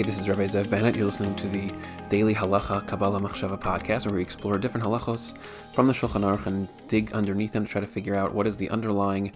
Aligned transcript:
This 0.00 0.18
is 0.18 0.26
Rabbi 0.26 0.46
Zev 0.46 0.70
Bennett. 0.70 0.96
You're 0.96 1.04
listening 1.04 1.36
to 1.36 1.46
the 1.48 1.70
Daily 2.08 2.34
Halacha 2.34 2.88
Kabbalah 2.88 3.20
Machshava 3.20 3.60
podcast, 3.60 4.06
where 4.06 4.14
we 4.14 4.22
explore 4.22 4.56
different 4.56 4.86
halachos 4.86 5.36
from 5.74 5.86
the 5.86 5.92
Shulchan 5.92 6.22
Aruch 6.22 6.46
and 6.46 6.66
dig 6.88 7.12
underneath 7.12 7.52
them 7.52 7.66
to 7.66 7.70
try 7.70 7.82
to 7.82 7.86
figure 7.86 8.14
out 8.14 8.32
what 8.32 8.46
is 8.46 8.56
the 8.56 8.70
underlying 8.70 9.32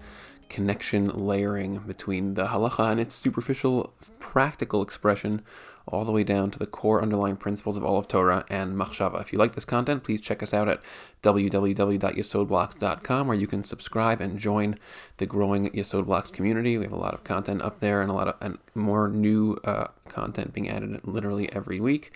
connection 0.49 1.07
layering 1.07 1.79
between 1.79 2.35
the 2.35 2.47
halacha 2.47 2.91
and 2.91 3.01
its 3.01 3.15
superficial 3.15 3.95
practical 4.19 4.83
expression 4.83 5.43
all 5.89 6.05
the 6.05 6.13
way 6.13 6.25
down 6.25 6.51
to 6.51 6.59
the 6.59 6.67
core 6.67 7.01
underlying 7.01 7.37
principles 7.37 7.77
of 7.77 7.85
all 7.85 7.97
of 7.99 8.09
Torah 8.09 8.45
and 8.51 8.77
Machshava. 8.77 9.21
If 9.21 9.33
you 9.33 9.39
like 9.39 9.55
this 9.55 9.65
content, 9.65 10.03
please 10.03 10.21
check 10.21 10.43
us 10.43 10.53
out 10.53 10.69
at 10.69 10.81
www.yesodblocks.com 11.23 13.29
where 13.29 13.37
you 13.37 13.47
can 13.47 13.63
subscribe 13.63 14.21
and 14.21 14.37
join 14.39 14.81
the 15.19 15.27
growing 15.27 15.71
Yesod 15.71 16.07
Blocks 16.07 16.33
community. 16.33 16.77
We 16.77 16.83
have 16.85 16.93
a 16.93 16.97
lot 16.97 17.15
of 17.15 17.23
content 17.23 17.63
up 17.63 17.79
there 17.79 18.03
and 18.03 18.11
a 18.11 18.15
lot 18.15 18.27
of 18.29 18.35
and 18.41 18.59
more 18.75 19.09
new 19.09 19.61
uh, 19.65 19.87
content 20.09 20.53
being 20.53 20.69
added 20.69 21.07
literally 21.07 21.53
every 21.53 21.79
week. 21.79 22.13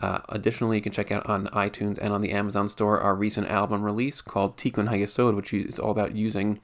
Uh, 0.00 0.20
additionally, 0.28 0.76
you 0.76 0.82
can 0.82 0.92
check 0.92 1.10
out 1.10 1.26
on 1.26 1.48
iTunes 1.48 1.98
and 2.00 2.12
on 2.12 2.20
the 2.20 2.30
Amazon 2.30 2.68
store 2.68 3.00
our 3.00 3.16
recent 3.16 3.48
album 3.48 3.82
release 3.82 4.20
called 4.20 4.56
Tikkun 4.56 4.88
HaYesod, 4.88 5.34
which 5.34 5.52
is 5.52 5.80
all 5.80 5.90
about 5.90 6.14
using 6.14 6.60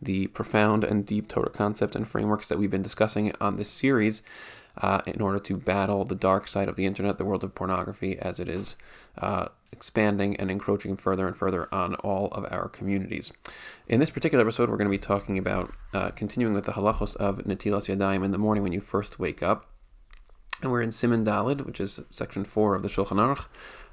the 0.00 0.28
profound 0.28 0.84
and 0.84 1.04
deep 1.04 1.28
Torah 1.28 1.50
concepts 1.50 1.96
and 1.96 2.06
frameworks 2.06 2.48
that 2.48 2.58
we've 2.58 2.70
been 2.70 2.82
discussing 2.82 3.32
on 3.40 3.56
this 3.56 3.68
series 3.68 4.22
uh, 4.80 5.00
in 5.06 5.20
order 5.20 5.38
to 5.38 5.56
battle 5.56 6.04
the 6.04 6.14
dark 6.14 6.46
side 6.46 6.68
of 6.68 6.76
the 6.76 6.86
internet, 6.86 7.18
the 7.18 7.24
world 7.24 7.42
of 7.42 7.54
pornography, 7.54 8.18
as 8.18 8.38
it 8.38 8.48
is 8.48 8.76
uh, 9.18 9.48
expanding 9.72 10.36
and 10.36 10.50
encroaching 10.50 10.96
further 10.96 11.26
and 11.26 11.36
further 11.36 11.72
on 11.74 11.94
all 11.96 12.28
of 12.28 12.46
our 12.50 12.68
communities. 12.68 13.32
In 13.88 14.00
this 14.00 14.10
particular 14.10 14.42
episode, 14.42 14.70
we're 14.70 14.76
going 14.76 14.90
to 14.90 14.90
be 14.90 14.98
talking 14.98 15.36
about 15.36 15.72
uh, 15.92 16.10
continuing 16.10 16.54
with 16.54 16.64
the 16.64 16.72
halachos 16.72 17.16
of 17.16 17.38
Netilas 17.38 17.94
Yadayim 17.94 18.24
in 18.24 18.30
the 18.30 18.38
morning 18.38 18.62
when 18.62 18.72
you 18.72 18.80
first 18.80 19.18
wake 19.18 19.42
up. 19.42 19.66
And 20.62 20.72
we're 20.72 20.82
in 20.82 20.90
Siman 20.90 21.24
Dalid, 21.24 21.64
which 21.64 21.80
is 21.80 22.00
section 22.08 22.44
4 22.44 22.74
of 22.74 22.82
the 22.82 22.88
Shulchan 22.88 23.18
Aruch, 23.18 23.46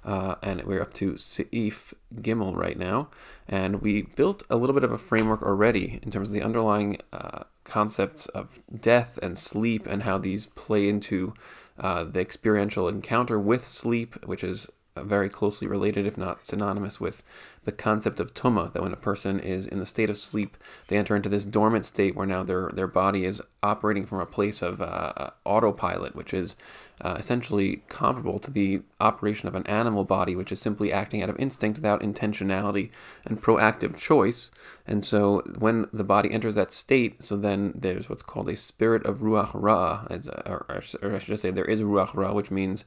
uh, 0.06 0.36
and 0.42 0.64
we're 0.64 0.82
up 0.82 0.94
to 0.94 1.14
Seif 1.14 1.94
Gimel 2.14 2.56
right 2.56 2.78
now. 2.78 3.10
And 3.48 3.82
we 3.82 4.04
built 4.04 4.44
a 4.50 4.56
little 4.56 4.74
bit 4.74 4.84
of 4.84 4.92
a 4.92 4.98
framework 4.98 5.42
already 5.42 6.00
in 6.04 6.12
terms 6.12 6.30
of 6.30 6.34
the 6.34 6.44
underlying 6.44 7.00
uh, 7.12 7.44
concepts 7.64 8.28
of 8.28 8.60
death 8.80 9.18
and 9.22 9.38
sleep 9.38 9.88
and 9.88 10.04
how 10.04 10.18
these 10.18 10.46
play 10.48 10.88
into 10.88 11.34
uh, 11.80 12.04
the 12.04 12.20
experiential 12.20 12.88
encounter 12.88 13.40
with 13.40 13.66
sleep, 13.66 14.24
which 14.26 14.44
is 14.44 14.70
very 14.98 15.28
closely 15.28 15.68
related, 15.68 16.08
if 16.08 16.18
not 16.18 16.46
synonymous, 16.46 17.02
with 17.02 17.22
the 17.66 17.72
concept 17.72 18.20
of 18.20 18.34
tuma. 18.34 18.72
That 18.72 18.82
when 18.82 18.94
a 18.94 18.98
person 18.98 19.40
is 19.40 19.66
in 19.66 19.80
the 19.80 19.86
state 19.86 20.10
of 20.10 20.18
sleep, 20.18 20.56
they 20.88 20.98
enter 20.98 21.16
into 21.16 21.30
this 21.30 21.46
dormant 21.46 21.86
state 21.86 22.16
where 22.16 22.26
now 22.26 22.44
their 22.44 22.70
their 22.74 22.88
body 22.88 23.26
is 23.26 23.42
operating 23.62 24.06
from 24.06 24.20
a 24.20 24.26
place 24.26 24.62
of 24.62 24.82
uh, 24.82 25.32
autopilot, 25.44 26.16
which 26.16 26.34
is 26.34 26.56
uh, 27.02 27.16
essentially 27.18 27.84
comparable 27.90 28.40
to 28.40 28.50
the 28.50 28.82
operation 29.00 29.48
of 29.48 29.56
an 29.56 29.68
animal 29.68 30.06
body, 30.06 30.36
which 30.36 30.52
is 30.52 30.62
simply 30.62 30.92
acting 30.92 31.22
out 31.22 31.30
of 31.30 31.40
instinct 31.40 31.78
without 31.78 32.02
intentionality 32.02 32.90
and 33.26 33.42
proactive 33.42 33.98
choice. 33.98 34.52
And 34.88 35.04
so, 35.04 35.42
when 35.60 35.88
the 35.92 36.04
body 36.04 36.32
enters 36.32 36.56
that 36.56 36.72
state, 36.72 37.24
so 37.24 37.36
then 37.36 37.74
there's 37.76 38.10
what's 38.10 38.24
called 38.24 38.50
a 38.50 38.56
spirit 38.56 39.06
of 39.06 39.18
ruach 39.18 39.52
ra, 39.54 40.06
or, 40.46 40.66
or 40.70 41.14
I 41.16 41.20
should 41.20 41.28
just 41.28 41.42
say, 41.42 41.52
there 41.52 41.66
is 41.66 41.82
ruach 41.82 42.16
ra, 42.16 42.34
which 42.34 42.52
means 42.52 42.86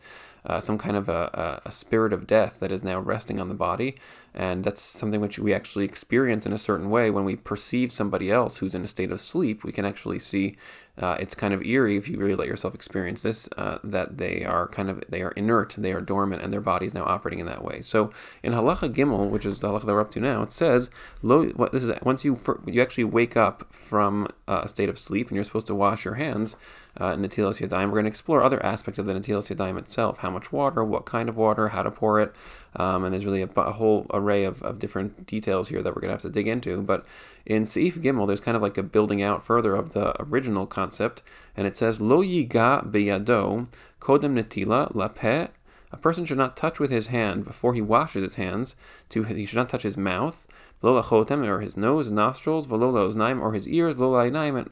uh, 0.49 0.61
some 0.61 0.79
kind 0.79 0.97
of 0.97 1.09
a, 1.09 1.61
a, 1.65 1.71
spirit 1.71 2.13
of 2.13 2.27
death 2.27 2.57
that 2.61 2.73
is 2.73 2.83
now 2.83 2.99
resting 2.99 3.41
on 3.41 3.49
the 3.49 3.55
body. 3.55 3.97
And 4.35 4.65
that's 4.65 4.81
something 4.81 5.21
which 5.21 5.39
we 5.39 5.53
actually 5.53 5.85
experience 5.85 6.47
in 6.47 6.53
a 6.53 6.59
certain 6.59 6.91
way 6.91 7.11
when 7.11 7.25
we 7.25 7.37
perceive 7.37 7.93
somebody 7.93 8.31
else 8.31 8.59
who's 8.59 8.75
in 8.75 8.85
a 8.85 8.89
state 8.89 9.11
of 9.11 9.21
sleep. 9.21 9.65
We 9.65 9.73
can 9.73 9.85
actually 9.85 10.21
see 10.21 10.57
uh, 10.99 11.17
it's 11.21 11.35
kind 11.35 11.55
of 11.55 11.63
eerie 11.63 11.97
if 11.97 12.09
you 12.09 12.19
really 12.19 12.35
let 12.35 12.49
yourself 12.49 12.75
experience 12.75 13.23
this 13.23 13.49
uh, 13.57 13.79
that 13.85 14.19
they 14.19 14.45
are 14.45 14.69
kind 14.69 14.91
of 14.91 15.03
they 15.09 15.23
are 15.23 15.31
inert, 15.33 15.75
they 15.79 15.93
are 15.93 16.01
dormant, 16.01 16.43
and 16.43 16.53
their 16.53 16.61
body 16.61 16.87
is 16.87 16.95
now 16.95 17.05
operating 17.05 17.39
in 17.39 17.47
that 17.47 17.65
way. 17.65 17.81
So 17.81 18.13
in 18.43 18.53
halacha 18.53 18.93
gimel, 18.93 19.31
which 19.31 19.47
is 19.47 19.61
the 19.61 19.69
halacha 19.69 19.87
that 19.87 19.93
we're 19.93 20.01
up 20.01 20.11
to 20.13 20.21
now, 20.21 20.43
it 20.43 20.53
says 20.53 20.91
lo. 21.23 21.47
What 21.49 21.73
this 21.73 21.83
is 21.83 21.93
once 22.03 22.25
you 22.25 22.39
you 22.67 22.83
actually 22.83 23.05
wake 23.05 23.37
up 23.37 23.67
from 23.73 24.29
uh, 24.47 24.63
a 24.65 24.69
state 24.69 24.89
of 24.89 24.99
sleep 24.99 25.29
and 25.29 25.37
you're 25.37 25.45
supposed 25.45 25.67
to 25.69 25.75
wash 25.75 26.05
your 26.05 26.15
hands 26.15 26.57
uh, 26.97 27.15
Netilas 27.15 27.61
Yadayim. 27.61 27.87
We're 27.87 27.95
going 27.95 28.05
to 28.05 28.11
explore 28.11 28.43
other 28.43 28.65
aspects 28.65 28.99
of 28.99 29.07
the 29.07 29.13
Netilas 29.13 29.55
Yadayim 29.55 29.79
itself 29.79 30.19
how 30.19 30.31
much 30.31 30.53
water, 30.53 30.85
what 30.85 31.05
kind 31.05 31.29
of 31.29 31.37
water, 31.37 31.69
how 31.69 31.83
to 31.83 31.91
pour 31.91 32.21
it. 32.21 32.35
Um, 32.77 33.05
and 33.05 33.13
there's 33.13 33.25
really 33.25 33.43
a, 33.43 33.49
a, 33.57 33.73
whole 33.73 34.07
array 34.13 34.45
of, 34.45 34.63
of 34.63 34.79
different 34.79 35.27
details 35.27 35.69
here 35.69 35.83
that 35.83 35.95
we're 35.95 36.01
going 36.01 36.11
to 36.11 36.15
have 36.15 36.23
to 36.23 36.31
dig 36.31 36.49
into. 36.49 36.83
But 36.83 37.07
in 37.47 37.65
Seif 37.65 37.95
Gimel, 37.95 38.27
there's 38.27 38.41
kind 38.41 38.57
of 38.57 38.63
like 38.63 38.79
a 38.79 38.83
building 38.83 39.23
out 39.23 39.43
further 39.43 39.75
of 39.75 39.93
the 39.93 40.21
original 40.23 40.67
concept. 40.67 41.23
And 41.57 41.67
it 41.67 41.77
says, 41.77 42.01
Lo 42.01 42.23
yiga 42.23 42.91
beyado 42.91 43.67
kodem 44.01 44.35
netila 44.35 44.93
lapeh. 44.93 45.49
A 45.91 45.97
person 45.97 46.27
should 46.27 46.37
not 46.37 46.57
touch 46.57 46.79
with 46.79 46.91
his 46.91 47.07
hand 47.07 47.45
before 47.45 47.73
he 47.73 47.81
washes 47.81 48.23
his 48.23 48.35
hands. 48.35 48.77
To 49.11 49.23
he 49.23 49.47
should 49.47 49.57
not 49.57 49.71
touch 49.71 49.85
his 49.85 49.97
mouth 49.97 50.47
V'lo 50.83 51.03
lachotem, 51.03 51.47
or 51.47 51.61
his 51.61 51.77
nose, 51.77 52.11
nostrils, 52.11 52.67
v'lo 52.67 52.93
laoznaim, 52.93 53.41
or 53.41 53.53
his 53.53 53.67
ears, 53.67 53.97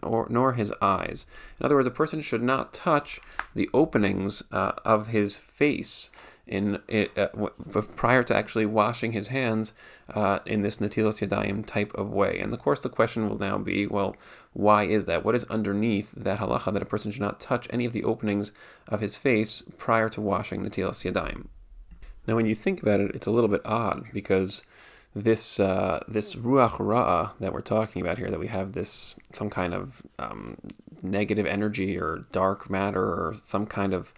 or 0.02 0.26
nor 0.30 0.52
his 0.52 0.72
eyes. 0.80 1.26
In 1.58 1.66
other 1.66 1.74
words, 1.74 1.86
a 1.86 1.90
person 1.90 2.20
should 2.20 2.42
not 2.42 2.72
touch 2.72 3.20
the 3.54 3.68
openings 3.74 4.42
uh, 4.52 4.72
of 4.84 5.08
his 5.08 5.36
face 5.36 6.10
in 6.46 6.80
it, 6.86 7.10
uh, 7.18 7.26
prior 7.96 8.22
to 8.22 8.36
actually 8.36 8.66
washing 8.66 9.12
his 9.12 9.28
hands 9.28 9.72
uh, 10.14 10.38
in 10.46 10.62
this 10.62 10.76
natilas 10.76 11.26
yadayim 11.26 11.66
type 11.66 11.92
of 11.94 12.14
way. 12.14 12.38
And 12.38 12.52
of 12.52 12.60
course, 12.60 12.80
the 12.80 12.88
question 12.88 13.28
will 13.28 13.38
now 13.38 13.58
be, 13.58 13.86
well, 13.86 14.16
why 14.52 14.84
is 14.84 15.06
that? 15.06 15.24
What 15.24 15.34
is 15.34 15.44
underneath 15.44 16.12
that 16.16 16.38
halacha 16.38 16.72
that 16.72 16.82
a 16.82 16.86
person 16.86 17.10
should 17.10 17.20
not 17.20 17.40
touch 17.40 17.66
any 17.70 17.84
of 17.84 17.92
the 17.92 18.04
openings 18.04 18.52
of 18.86 19.00
his 19.00 19.16
face 19.16 19.62
prior 19.76 20.08
to 20.10 20.20
washing 20.20 20.62
natilas 20.62 21.10
yadayim? 21.10 21.46
Now, 22.28 22.36
when 22.36 22.46
you 22.46 22.54
think 22.54 22.80
about 22.80 23.00
it, 23.00 23.14
it's 23.14 23.26
a 23.26 23.32
little 23.32 23.50
bit 23.50 23.62
odd 23.64 24.06
because 24.12 24.62
this 25.16 25.58
uh, 25.58 26.04
this 26.06 26.34
ruach 26.34 26.72
ra'ah 26.72 27.32
that 27.40 27.52
we're 27.52 27.62
talking 27.62 28.02
about 28.02 28.18
here, 28.18 28.30
that 28.30 28.38
we 28.38 28.48
have 28.48 28.72
this 28.72 29.16
some 29.32 29.48
kind 29.48 29.72
of 29.72 30.02
um, 30.18 30.58
negative 31.02 31.46
energy 31.46 31.98
or 31.98 32.26
dark 32.32 32.68
matter 32.68 33.02
or 33.02 33.34
some 33.42 33.64
kind 33.64 33.94
of 33.94 34.12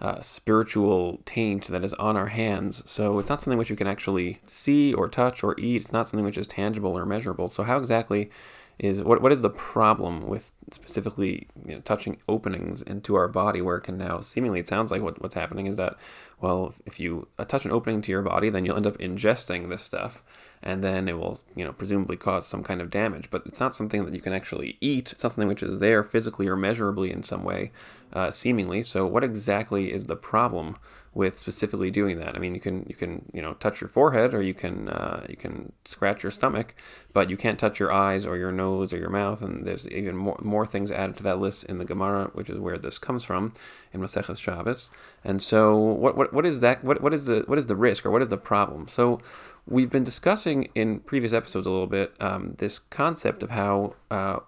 uh, 0.00 0.20
spiritual 0.20 1.22
taint 1.24 1.68
that 1.68 1.82
is 1.82 1.94
on 1.94 2.14
our 2.14 2.26
hands. 2.26 2.82
So 2.84 3.18
it's 3.18 3.30
not 3.30 3.40
something 3.40 3.56
which 3.56 3.70
you 3.70 3.76
can 3.76 3.86
actually 3.86 4.40
see 4.46 4.92
or 4.92 5.08
touch 5.08 5.42
or 5.42 5.58
eat. 5.58 5.80
It's 5.80 5.94
not 5.94 6.08
something 6.08 6.26
which 6.26 6.36
is 6.36 6.46
tangible 6.46 6.96
or 6.98 7.06
measurable. 7.06 7.48
So 7.48 7.62
how 7.62 7.78
exactly 7.78 8.30
is 8.78 9.02
what 9.02 9.22
what 9.22 9.32
is 9.32 9.40
the 9.40 9.50
problem 9.50 10.26
with 10.26 10.52
specifically 10.70 11.46
you 11.66 11.76
know, 11.76 11.80
touching 11.80 12.18
openings 12.28 12.82
into 12.82 13.14
our 13.14 13.28
body 13.28 13.62
where 13.62 13.76
it 13.76 13.82
can 13.82 13.96
now 13.96 14.20
seemingly 14.20 14.58
it 14.58 14.68
sounds 14.68 14.90
like 14.90 15.02
what, 15.02 15.20
what's 15.22 15.34
happening 15.34 15.66
is 15.66 15.76
that 15.76 15.94
well 16.40 16.74
if 16.84 16.98
you 16.98 17.28
touch 17.46 17.64
an 17.64 17.70
opening 17.70 18.02
to 18.02 18.10
your 18.10 18.22
body 18.22 18.50
then 18.50 18.64
you'll 18.64 18.76
end 18.76 18.86
up 18.86 18.98
ingesting 18.98 19.68
this 19.68 19.82
stuff 19.82 20.22
and 20.64 20.82
then 20.82 21.08
it 21.08 21.16
will 21.16 21.40
you 21.54 21.64
know 21.64 21.72
presumably 21.72 22.16
cause 22.16 22.46
some 22.46 22.64
kind 22.64 22.80
of 22.80 22.90
damage 22.90 23.30
but 23.30 23.42
it's 23.46 23.60
not 23.60 23.76
something 23.76 24.04
that 24.04 24.14
you 24.14 24.20
can 24.20 24.32
actually 24.32 24.76
eat 24.80 25.12
it's 25.12 25.22
not 25.22 25.30
something 25.30 25.48
which 25.48 25.62
is 25.62 25.78
there 25.78 26.02
physically 26.02 26.48
or 26.48 26.56
measurably 26.56 27.12
in 27.12 27.22
some 27.22 27.44
way 27.44 27.70
uh, 28.12 28.30
seemingly 28.30 28.82
so 28.82 29.06
what 29.06 29.22
exactly 29.22 29.92
is 29.92 30.06
the 30.06 30.16
problem 30.16 30.76
with 31.14 31.38
specifically 31.38 31.90
doing 31.90 32.18
that. 32.18 32.34
I 32.34 32.38
mean, 32.38 32.54
you 32.54 32.60
can 32.60 32.84
you 32.88 32.94
can 32.94 33.24
you 33.32 33.40
know 33.40 33.54
touch 33.54 33.80
your 33.80 33.88
forehead 33.88 34.34
or 34.34 34.42
you 34.42 34.52
can 34.52 34.88
uh, 34.88 35.24
you 35.28 35.36
can 35.36 35.72
scratch 35.84 36.22
your 36.24 36.32
stomach, 36.32 36.74
but 37.12 37.30
you 37.30 37.36
can't 37.36 37.58
touch 37.58 37.78
your 37.78 37.92
eyes 37.92 38.26
or 38.26 38.36
your 38.36 38.50
nose 38.50 38.92
or 38.92 38.98
your 38.98 39.10
mouth. 39.10 39.40
And 39.40 39.64
there's 39.64 39.88
even 39.88 40.16
more 40.16 40.38
more 40.42 40.66
things 40.66 40.90
added 40.90 41.16
to 41.18 41.22
that 41.22 41.38
list 41.38 41.64
in 41.64 41.78
the 41.78 41.84
Gemara, 41.84 42.30
which 42.34 42.50
is 42.50 42.58
where 42.58 42.78
this 42.78 42.98
comes 42.98 43.22
from 43.22 43.52
in 43.92 44.00
Maseches 44.00 44.40
Shabbos. 44.40 44.90
And 45.22 45.40
so, 45.40 45.76
what 45.76 46.16
what 46.16 46.32
what 46.32 46.44
is 46.44 46.60
that? 46.60 46.82
What 46.82 47.00
what 47.00 47.14
is 47.14 47.26
the 47.26 47.44
what 47.46 47.58
is 47.58 47.68
the 47.68 47.76
risk 47.76 48.04
or 48.04 48.10
what 48.10 48.22
is 48.22 48.28
the 48.28 48.36
problem? 48.38 48.88
So. 48.88 49.20
We've 49.66 49.90
been 49.90 50.04
discussing 50.04 50.68
in 50.74 51.00
previous 51.00 51.32
episodes 51.32 51.66
a 51.66 51.70
little 51.70 51.86
bit 51.86 52.14
um, 52.20 52.54
this 52.58 52.78
concept 52.78 53.42
of 53.42 53.50
how 53.50 53.94
uh, 54.10 54.40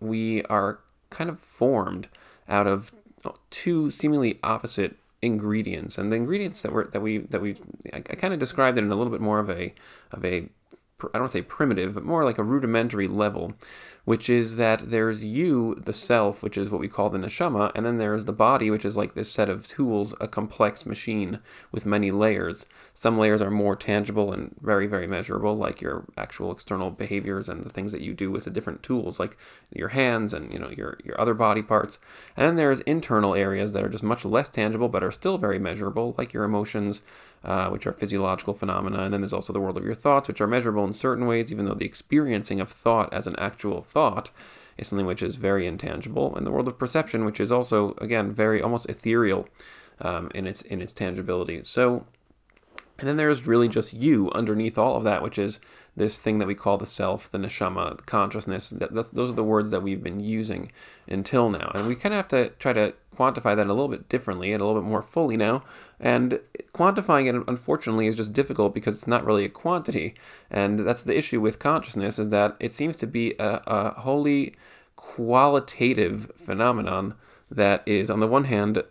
we 0.00 0.42
are 0.44 0.80
kind 1.10 1.28
of 1.28 1.38
formed 1.38 2.08
out 2.48 2.66
of 2.66 2.90
two 3.50 3.90
seemingly 3.90 4.38
opposite 4.42 4.96
ingredients. 5.20 5.98
And 5.98 6.10
the 6.10 6.16
ingredients 6.16 6.62
that 6.62 6.72
were 6.72 6.88
that 6.92 7.00
we 7.00 7.18
that 7.18 7.40
we 7.40 7.56
I, 7.92 7.98
I 7.98 8.00
kind 8.00 8.32
of 8.34 8.40
described 8.40 8.78
it 8.78 8.84
in 8.84 8.90
a 8.90 8.96
little 8.96 9.12
bit 9.12 9.20
more 9.20 9.38
of 9.38 9.50
a 9.50 9.74
of 10.10 10.24
a 10.24 10.36
I 10.38 10.48
don't 11.14 11.22
want 11.22 11.32
to 11.32 11.38
say 11.38 11.42
primitive, 11.42 11.94
but 11.94 12.04
more 12.04 12.24
like 12.24 12.38
a 12.38 12.44
rudimentary 12.44 13.08
level, 13.08 13.54
which 14.04 14.28
is 14.28 14.56
that 14.56 14.90
there's 14.90 15.24
you, 15.24 15.76
the 15.76 15.92
self, 15.92 16.42
which 16.42 16.58
is 16.58 16.70
what 16.70 16.80
we 16.80 16.88
call 16.88 17.08
the 17.08 17.18
neshama, 17.18 17.70
and 17.74 17.86
then 17.86 17.98
there's 17.98 18.24
the 18.24 18.32
body, 18.32 18.70
which 18.70 18.84
is 18.84 18.96
like 18.96 19.14
this 19.14 19.30
set 19.30 19.48
of 19.48 19.66
tools, 19.66 20.14
a 20.20 20.26
complex 20.26 20.84
machine 20.84 21.38
with 21.70 21.86
many 21.86 22.10
layers. 22.10 22.66
Some 22.94 23.16
layers 23.18 23.40
are 23.40 23.50
more 23.50 23.76
tangible 23.76 24.32
and 24.32 24.54
very, 24.60 24.86
very 24.86 25.06
measurable, 25.06 25.56
like 25.56 25.80
your 25.80 26.04
actual 26.16 26.50
external 26.50 26.90
behaviors 26.90 27.48
and 27.48 27.64
the 27.64 27.70
things 27.70 27.92
that 27.92 28.02
you 28.02 28.12
do 28.12 28.30
with 28.30 28.44
the 28.44 28.50
different 28.50 28.82
tools, 28.82 29.20
like 29.20 29.36
your 29.72 29.88
hands 29.88 30.34
and 30.34 30.52
you 30.52 30.58
know 30.58 30.70
your 30.70 30.98
your 31.04 31.18
other 31.20 31.34
body 31.34 31.62
parts. 31.62 31.98
And 32.36 32.46
then 32.46 32.56
there's 32.56 32.80
internal 32.80 33.34
areas 33.34 33.72
that 33.72 33.84
are 33.84 33.88
just 33.88 34.02
much 34.02 34.24
less 34.24 34.48
tangible, 34.48 34.88
but 34.88 35.04
are 35.04 35.12
still 35.12 35.38
very 35.38 35.58
measurable, 35.58 36.14
like 36.18 36.32
your 36.32 36.44
emotions, 36.44 37.02
uh, 37.44 37.68
which 37.70 37.86
are 37.86 37.92
physiological 37.92 38.54
phenomena. 38.54 39.02
And 39.02 39.12
then 39.12 39.20
there's 39.20 39.32
also 39.32 39.52
the 39.52 39.60
world 39.60 39.78
of 39.78 39.84
your 39.84 39.94
thoughts, 39.94 40.28
which 40.28 40.40
are 40.40 40.46
measurable 40.46 40.84
in 40.84 40.92
certain 40.92 41.26
ways, 41.26 41.50
even 41.50 41.64
though 41.64 41.74
the 41.74 41.86
experiencing 41.86 42.60
of 42.60 42.68
thought 42.68 43.12
as 43.12 43.26
an 43.26 43.36
actual 43.38 43.82
thought 43.92 44.30
is 44.78 44.88
something 44.88 45.06
which 45.06 45.22
is 45.22 45.36
very 45.36 45.66
intangible, 45.66 46.34
and 46.34 46.46
the 46.46 46.50
world 46.50 46.68
of 46.68 46.78
perception, 46.78 47.24
which 47.24 47.40
is 47.40 47.52
also 47.52 47.94
again 47.98 48.32
very 48.32 48.60
almost 48.62 48.88
ethereal 48.88 49.48
um, 50.00 50.30
in 50.34 50.46
its 50.46 50.62
in 50.62 50.80
its 50.80 50.92
tangibility. 50.92 51.62
So, 51.62 52.06
and 53.02 53.08
then 53.08 53.16
there's 53.16 53.48
really 53.48 53.68
just 53.68 53.92
you 53.92 54.30
underneath 54.30 54.78
all 54.78 54.96
of 54.96 55.02
that, 55.02 55.24
which 55.24 55.36
is 55.36 55.58
this 55.96 56.20
thing 56.20 56.38
that 56.38 56.46
we 56.46 56.54
call 56.54 56.78
the 56.78 56.86
self, 56.86 57.28
the 57.28 57.36
neshama, 57.36 58.06
consciousness. 58.06 58.70
That, 58.70 58.94
those 59.12 59.30
are 59.30 59.34
the 59.34 59.42
words 59.42 59.72
that 59.72 59.82
we've 59.82 60.04
been 60.04 60.20
using 60.20 60.70
until 61.08 61.50
now, 61.50 61.72
and 61.74 61.88
we 61.88 61.96
kind 61.96 62.14
of 62.14 62.18
have 62.18 62.28
to 62.28 62.50
try 62.60 62.72
to 62.74 62.94
quantify 63.12 63.56
that 63.56 63.66
a 63.66 63.74
little 63.74 63.88
bit 63.88 64.08
differently 64.08 64.52
and 64.52 64.62
a 64.62 64.64
little 64.64 64.80
bit 64.80 64.88
more 64.88 65.02
fully 65.02 65.36
now. 65.36 65.64
And 65.98 66.38
quantifying 66.72 67.28
it, 67.28 67.44
unfortunately, 67.48 68.06
is 68.06 68.14
just 68.14 68.32
difficult 68.32 68.72
because 68.72 68.94
it's 68.94 69.08
not 69.08 69.26
really 69.26 69.44
a 69.44 69.48
quantity. 69.48 70.14
And 70.48 70.78
that's 70.78 71.02
the 71.02 71.18
issue 71.18 71.40
with 71.40 71.58
consciousness 71.58 72.20
is 72.20 72.28
that 72.28 72.56
it 72.60 72.72
seems 72.72 72.96
to 72.98 73.08
be 73.08 73.34
a, 73.40 73.62
a 73.66 74.00
wholly 74.00 74.54
qualitative 74.94 76.30
phenomenon 76.36 77.14
that 77.50 77.82
is, 77.84 78.12
on 78.12 78.20
the 78.20 78.28
one 78.28 78.44
hand, 78.44 78.84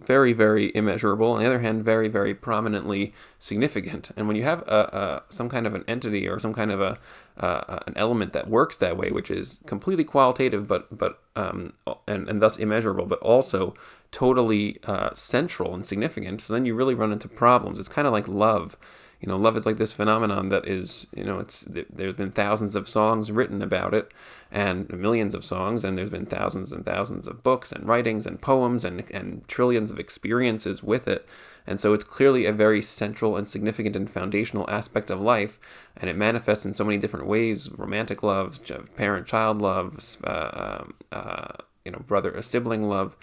very, 0.00 0.32
very 0.32 0.70
immeasurable. 0.74 1.32
On 1.32 1.40
the 1.40 1.46
other 1.46 1.58
hand, 1.58 1.84
very, 1.84 2.08
very 2.08 2.34
prominently 2.34 3.12
significant. 3.38 4.10
And 4.16 4.28
when 4.28 4.36
you 4.36 4.44
have 4.44 4.62
a, 4.68 5.22
a 5.28 5.32
some 5.32 5.48
kind 5.48 5.66
of 5.66 5.74
an 5.74 5.84
entity 5.88 6.28
or 6.28 6.38
some 6.38 6.54
kind 6.54 6.70
of 6.70 6.80
a 6.80 6.98
uh, 7.36 7.80
an 7.86 7.94
element 7.96 8.32
that 8.32 8.48
works 8.48 8.76
that 8.78 8.96
way, 8.96 9.10
which 9.10 9.30
is 9.30 9.60
completely 9.66 10.04
qualitative, 10.04 10.68
but 10.68 10.96
but 10.96 11.20
um, 11.36 11.72
and 12.06 12.28
and 12.28 12.40
thus 12.40 12.58
immeasurable, 12.58 13.06
but 13.06 13.18
also 13.20 13.74
totally 14.10 14.78
uh, 14.84 15.12
central 15.14 15.74
and 15.74 15.86
significant, 15.86 16.40
so 16.40 16.54
then 16.54 16.64
you 16.64 16.74
really 16.74 16.94
run 16.94 17.12
into 17.12 17.28
problems. 17.28 17.78
It's 17.78 17.88
kind 17.88 18.06
of 18.06 18.12
like 18.12 18.26
love 18.26 18.76
you 19.20 19.28
know, 19.28 19.36
love 19.36 19.56
is 19.56 19.66
like 19.66 19.78
this 19.78 19.92
phenomenon 19.92 20.48
that 20.50 20.66
is, 20.68 21.08
you 21.14 21.24
know, 21.24 21.40
it's 21.40 21.62
there's 21.90 22.14
been 22.14 22.30
thousands 22.30 22.76
of 22.76 22.88
songs 22.88 23.32
written 23.32 23.62
about 23.62 23.92
it, 23.92 24.12
and 24.52 24.88
millions 24.90 25.34
of 25.34 25.44
songs, 25.44 25.84
and 25.84 25.98
there's 25.98 26.10
been 26.10 26.26
thousands 26.26 26.72
and 26.72 26.86
thousands 26.86 27.26
of 27.26 27.42
books 27.42 27.72
and 27.72 27.88
writings 27.88 28.26
and 28.26 28.40
poems 28.40 28.84
and 28.84 29.10
and 29.10 29.46
trillions 29.48 29.90
of 29.90 29.98
experiences 29.98 30.84
with 30.84 31.08
it, 31.08 31.26
and 31.66 31.80
so 31.80 31.92
it's 31.94 32.04
clearly 32.04 32.46
a 32.46 32.52
very 32.52 32.80
central 32.80 33.36
and 33.36 33.48
significant 33.48 33.96
and 33.96 34.08
foundational 34.08 34.70
aspect 34.70 35.10
of 35.10 35.20
life, 35.20 35.58
and 35.96 36.08
it 36.08 36.16
manifests 36.16 36.64
in 36.64 36.72
so 36.72 36.84
many 36.84 36.96
different 36.96 37.26
ways: 37.26 37.70
romantic 37.72 38.22
love, 38.22 38.60
parent-child 38.94 39.60
love, 39.60 40.16
uh, 40.22 40.78
um, 40.82 40.94
uh, 41.10 41.54
you 41.84 41.90
know, 41.90 42.04
brother, 42.06 42.30
a 42.30 42.42
sibling 42.42 42.88
love 42.88 43.16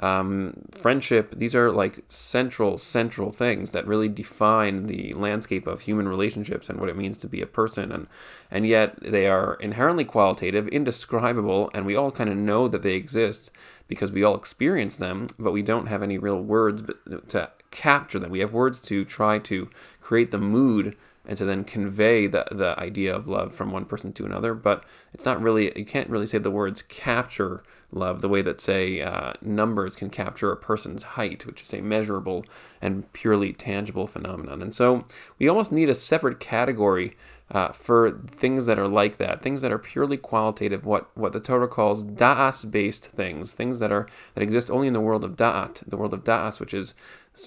um, 0.00 0.64
friendship, 0.70 1.30
these 1.36 1.54
are 1.54 1.72
like 1.72 2.04
central, 2.08 2.78
central 2.78 3.32
things 3.32 3.70
that 3.70 3.86
really 3.86 4.08
define 4.08 4.86
the 4.86 5.12
landscape 5.14 5.66
of 5.66 5.82
human 5.82 6.08
relationships 6.08 6.68
and 6.68 6.78
what 6.78 6.88
it 6.88 6.96
means 6.96 7.18
to 7.18 7.28
be 7.28 7.42
a 7.42 7.46
person. 7.46 7.90
And, 7.90 8.06
and 8.50 8.66
yet 8.66 8.96
they 9.00 9.26
are 9.26 9.54
inherently 9.54 10.04
qualitative, 10.04 10.68
indescribable, 10.68 11.70
and 11.74 11.84
we 11.84 11.96
all 11.96 12.10
kind 12.10 12.30
of 12.30 12.36
know 12.36 12.68
that 12.68 12.82
they 12.82 12.94
exist 12.94 13.50
because 13.88 14.12
we 14.12 14.22
all 14.22 14.36
experience 14.36 14.96
them, 14.96 15.26
but 15.38 15.52
we 15.52 15.62
don't 15.62 15.86
have 15.86 16.02
any 16.02 16.18
real 16.18 16.40
words 16.40 16.82
to 17.28 17.50
capture 17.70 18.18
them. 18.18 18.30
We 18.30 18.40
have 18.40 18.52
words 18.52 18.80
to 18.82 19.04
try 19.04 19.38
to 19.40 19.70
create 20.00 20.30
the 20.30 20.38
mood 20.38 20.96
and 21.26 21.36
to 21.36 21.44
then 21.44 21.64
convey 21.64 22.26
the, 22.26 22.46
the 22.50 22.78
idea 22.78 23.14
of 23.14 23.28
love 23.28 23.54
from 23.54 23.70
one 23.70 23.84
person 23.84 24.12
to 24.14 24.24
another. 24.24 24.54
But 24.54 24.84
it's 25.12 25.24
not 25.24 25.42
really, 25.42 25.76
you 25.76 25.84
can't 25.84 26.08
really 26.08 26.26
say 26.26 26.38
the 26.38 26.50
words 26.50 26.82
capture 26.82 27.62
love 27.90 28.20
the 28.20 28.28
way 28.28 28.42
that, 28.42 28.60
say, 28.60 29.00
uh, 29.00 29.32
numbers 29.40 29.96
can 29.96 30.10
capture 30.10 30.52
a 30.52 30.56
person's 30.56 31.02
height, 31.02 31.46
which 31.46 31.62
is 31.62 31.72
a 31.72 31.80
measurable 31.80 32.44
and 32.82 33.10
purely 33.12 33.52
tangible 33.52 34.06
phenomenon. 34.06 34.62
And 34.62 34.74
so 34.74 35.04
we 35.38 35.48
almost 35.48 35.72
need 35.72 35.88
a 35.88 35.94
separate 35.94 36.38
category 36.38 37.16
uh, 37.50 37.72
for 37.72 38.20
things 38.26 38.66
that 38.66 38.78
are 38.78 38.88
like 38.88 39.16
that, 39.16 39.40
things 39.40 39.62
that 39.62 39.72
are 39.72 39.78
purely 39.78 40.18
qualitative, 40.18 40.84
what, 40.84 41.08
what 41.16 41.32
the 41.32 41.40
Torah 41.40 41.68
calls 41.68 42.04
da'as 42.04 42.70
based 42.70 43.06
things, 43.06 43.52
things 43.52 43.80
that 43.80 43.90
are 43.90 44.06
that 44.34 44.42
exist 44.42 44.70
only 44.70 44.86
in 44.86 44.92
the 44.92 45.00
world 45.00 45.24
of 45.24 45.36
da'at, 45.36 45.82
the 45.88 45.96
world 45.96 46.12
of 46.12 46.24
da'as, 46.24 46.60
which 46.60 46.74
is 46.74 46.94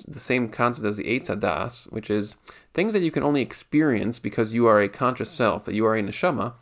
the 0.07 0.19
same 0.19 0.49
concept 0.49 0.87
as 0.87 0.97
the 0.97 1.03
Eitz 1.03 1.27
Hadas, 1.27 1.91
which 1.91 2.09
is 2.09 2.37
things 2.73 2.93
that 2.93 3.01
you 3.01 3.11
can 3.11 3.23
only 3.23 3.41
experience 3.41 4.17
because 4.17 4.53
you 4.53 4.65
are 4.65 4.81
a 4.81 4.89
conscious 4.89 5.29
self, 5.29 5.65
that 5.65 5.75
you 5.75 5.85
are 5.85 5.95
a 5.95 6.01
neshama, 6.01 6.53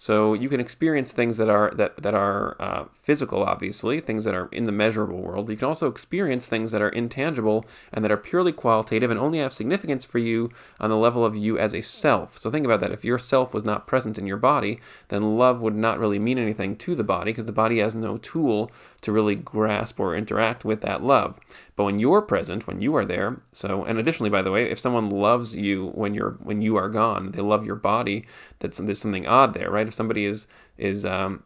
so 0.00 0.32
you 0.32 0.48
can 0.48 0.60
experience 0.60 1.12
things 1.12 1.36
that 1.36 1.50
are 1.50 1.72
that 1.74 1.98
that 1.98 2.14
are 2.14 2.56
uh, 2.58 2.84
physical, 2.90 3.42
obviously, 3.42 4.00
things 4.00 4.24
that 4.24 4.32
are 4.32 4.48
in 4.50 4.64
the 4.64 4.72
measurable 4.72 5.20
world. 5.20 5.44
But 5.44 5.52
you 5.52 5.58
can 5.58 5.68
also 5.68 5.88
experience 5.88 6.46
things 6.46 6.70
that 6.70 6.80
are 6.80 6.88
intangible 6.88 7.66
and 7.92 8.02
that 8.02 8.10
are 8.10 8.16
purely 8.16 8.50
qualitative 8.50 9.10
and 9.10 9.20
only 9.20 9.40
have 9.40 9.52
significance 9.52 10.06
for 10.06 10.18
you 10.18 10.48
on 10.80 10.88
the 10.88 10.96
level 10.96 11.22
of 11.22 11.36
you 11.36 11.58
as 11.58 11.74
a 11.74 11.82
self. 11.82 12.38
So 12.38 12.50
think 12.50 12.64
about 12.64 12.80
that. 12.80 12.92
If 12.92 13.04
your 13.04 13.18
self 13.18 13.52
was 13.52 13.62
not 13.62 13.86
present 13.86 14.16
in 14.16 14.24
your 14.24 14.38
body, 14.38 14.80
then 15.08 15.36
love 15.36 15.60
would 15.60 15.76
not 15.76 15.98
really 15.98 16.18
mean 16.18 16.38
anything 16.38 16.76
to 16.76 16.94
the 16.94 17.04
body 17.04 17.32
because 17.32 17.44
the 17.44 17.52
body 17.52 17.80
has 17.80 17.94
no 17.94 18.16
tool 18.16 18.72
to 19.02 19.12
really 19.12 19.34
grasp 19.34 19.98
or 19.98 20.14
interact 20.14 20.64
with 20.64 20.80
that 20.82 21.02
love. 21.02 21.38
But 21.76 21.84
when 21.84 21.98
you're 21.98 22.22
present, 22.22 22.66
when 22.66 22.80
you 22.80 22.94
are 22.96 23.04
there, 23.04 23.40
so 23.52 23.84
and 23.84 23.98
additionally, 23.98 24.30
by 24.30 24.42
the 24.42 24.50
way, 24.52 24.70
if 24.70 24.78
someone 24.78 25.10
loves 25.10 25.54
you 25.54 25.88
when 25.94 26.14
you're 26.14 26.32
when 26.42 26.60
you 26.60 26.76
are 26.76 26.88
gone, 26.88 27.32
they 27.32 27.42
love 27.42 27.64
your 27.64 27.76
body. 27.76 28.26
That's 28.58 28.78
there's 28.78 29.00
something 29.00 29.26
odd 29.26 29.54
there, 29.54 29.70
right? 29.70 29.88
If 29.88 29.94
somebody 29.94 30.24
is 30.24 30.46
is 30.76 31.04
um, 31.04 31.42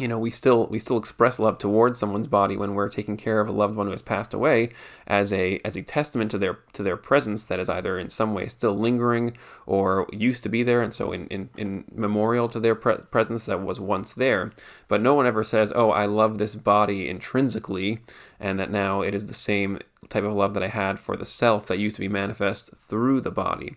you 0.00 0.08
know 0.08 0.18
we 0.18 0.30
still 0.30 0.66
we 0.68 0.78
still 0.78 0.96
express 0.96 1.38
love 1.38 1.58
towards 1.58 1.98
someone's 1.98 2.26
body 2.26 2.56
when 2.56 2.74
we're 2.74 2.88
taking 2.88 3.16
care 3.16 3.40
of 3.40 3.48
a 3.48 3.52
loved 3.52 3.76
one 3.76 3.86
who 3.86 3.92
has 3.92 4.02
passed 4.02 4.32
away 4.32 4.70
as 5.06 5.32
a 5.32 5.60
as 5.64 5.76
a 5.76 5.82
testament 5.82 6.30
to 6.30 6.38
their 6.38 6.58
to 6.72 6.82
their 6.82 6.96
presence 6.96 7.42
that 7.44 7.60
is 7.60 7.68
either 7.68 7.98
in 7.98 8.08
some 8.08 8.32
way 8.32 8.46
still 8.48 8.76
lingering 8.76 9.36
or 9.66 10.08
used 10.10 10.42
to 10.42 10.48
be 10.48 10.62
there 10.62 10.80
and 10.82 10.94
so 10.94 11.12
in 11.12 11.26
in, 11.26 11.50
in 11.56 11.84
memorial 11.94 12.48
to 12.48 12.58
their 12.58 12.74
pre- 12.74 12.96
presence 13.10 13.46
that 13.46 13.62
was 13.62 13.78
once 13.78 14.12
there. 14.14 14.50
But 14.88 15.02
no 15.02 15.14
one 15.14 15.26
ever 15.26 15.44
says 15.44 15.72
oh 15.76 15.90
i 15.90 16.06
love 16.06 16.38
this 16.38 16.54
body 16.54 17.08
intrinsically 17.08 18.00
and 18.40 18.58
that 18.58 18.70
now 18.70 19.02
it 19.02 19.14
is 19.14 19.26
the 19.26 19.34
same 19.34 19.78
type 20.08 20.24
of 20.24 20.32
love 20.32 20.54
that 20.54 20.62
i 20.62 20.68
had 20.68 20.98
for 20.98 21.16
the 21.16 21.26
self 21.26 21.66
that 21.66 21.78
used 21.78 21.96
to 21.96 22.00
be 22.00 22.08
manifest 22.08 22.70
through 22.78 23.20
the 23.20 23.30
body. 23.30 23.74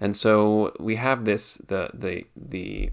And 0.00 0.16
so 0.16 0.72
we 0.78 0.96
have 0.96 1.24
this 1.24 1.56
the 1.56 1.90
the 1.94 2.26
the 2.36 2.90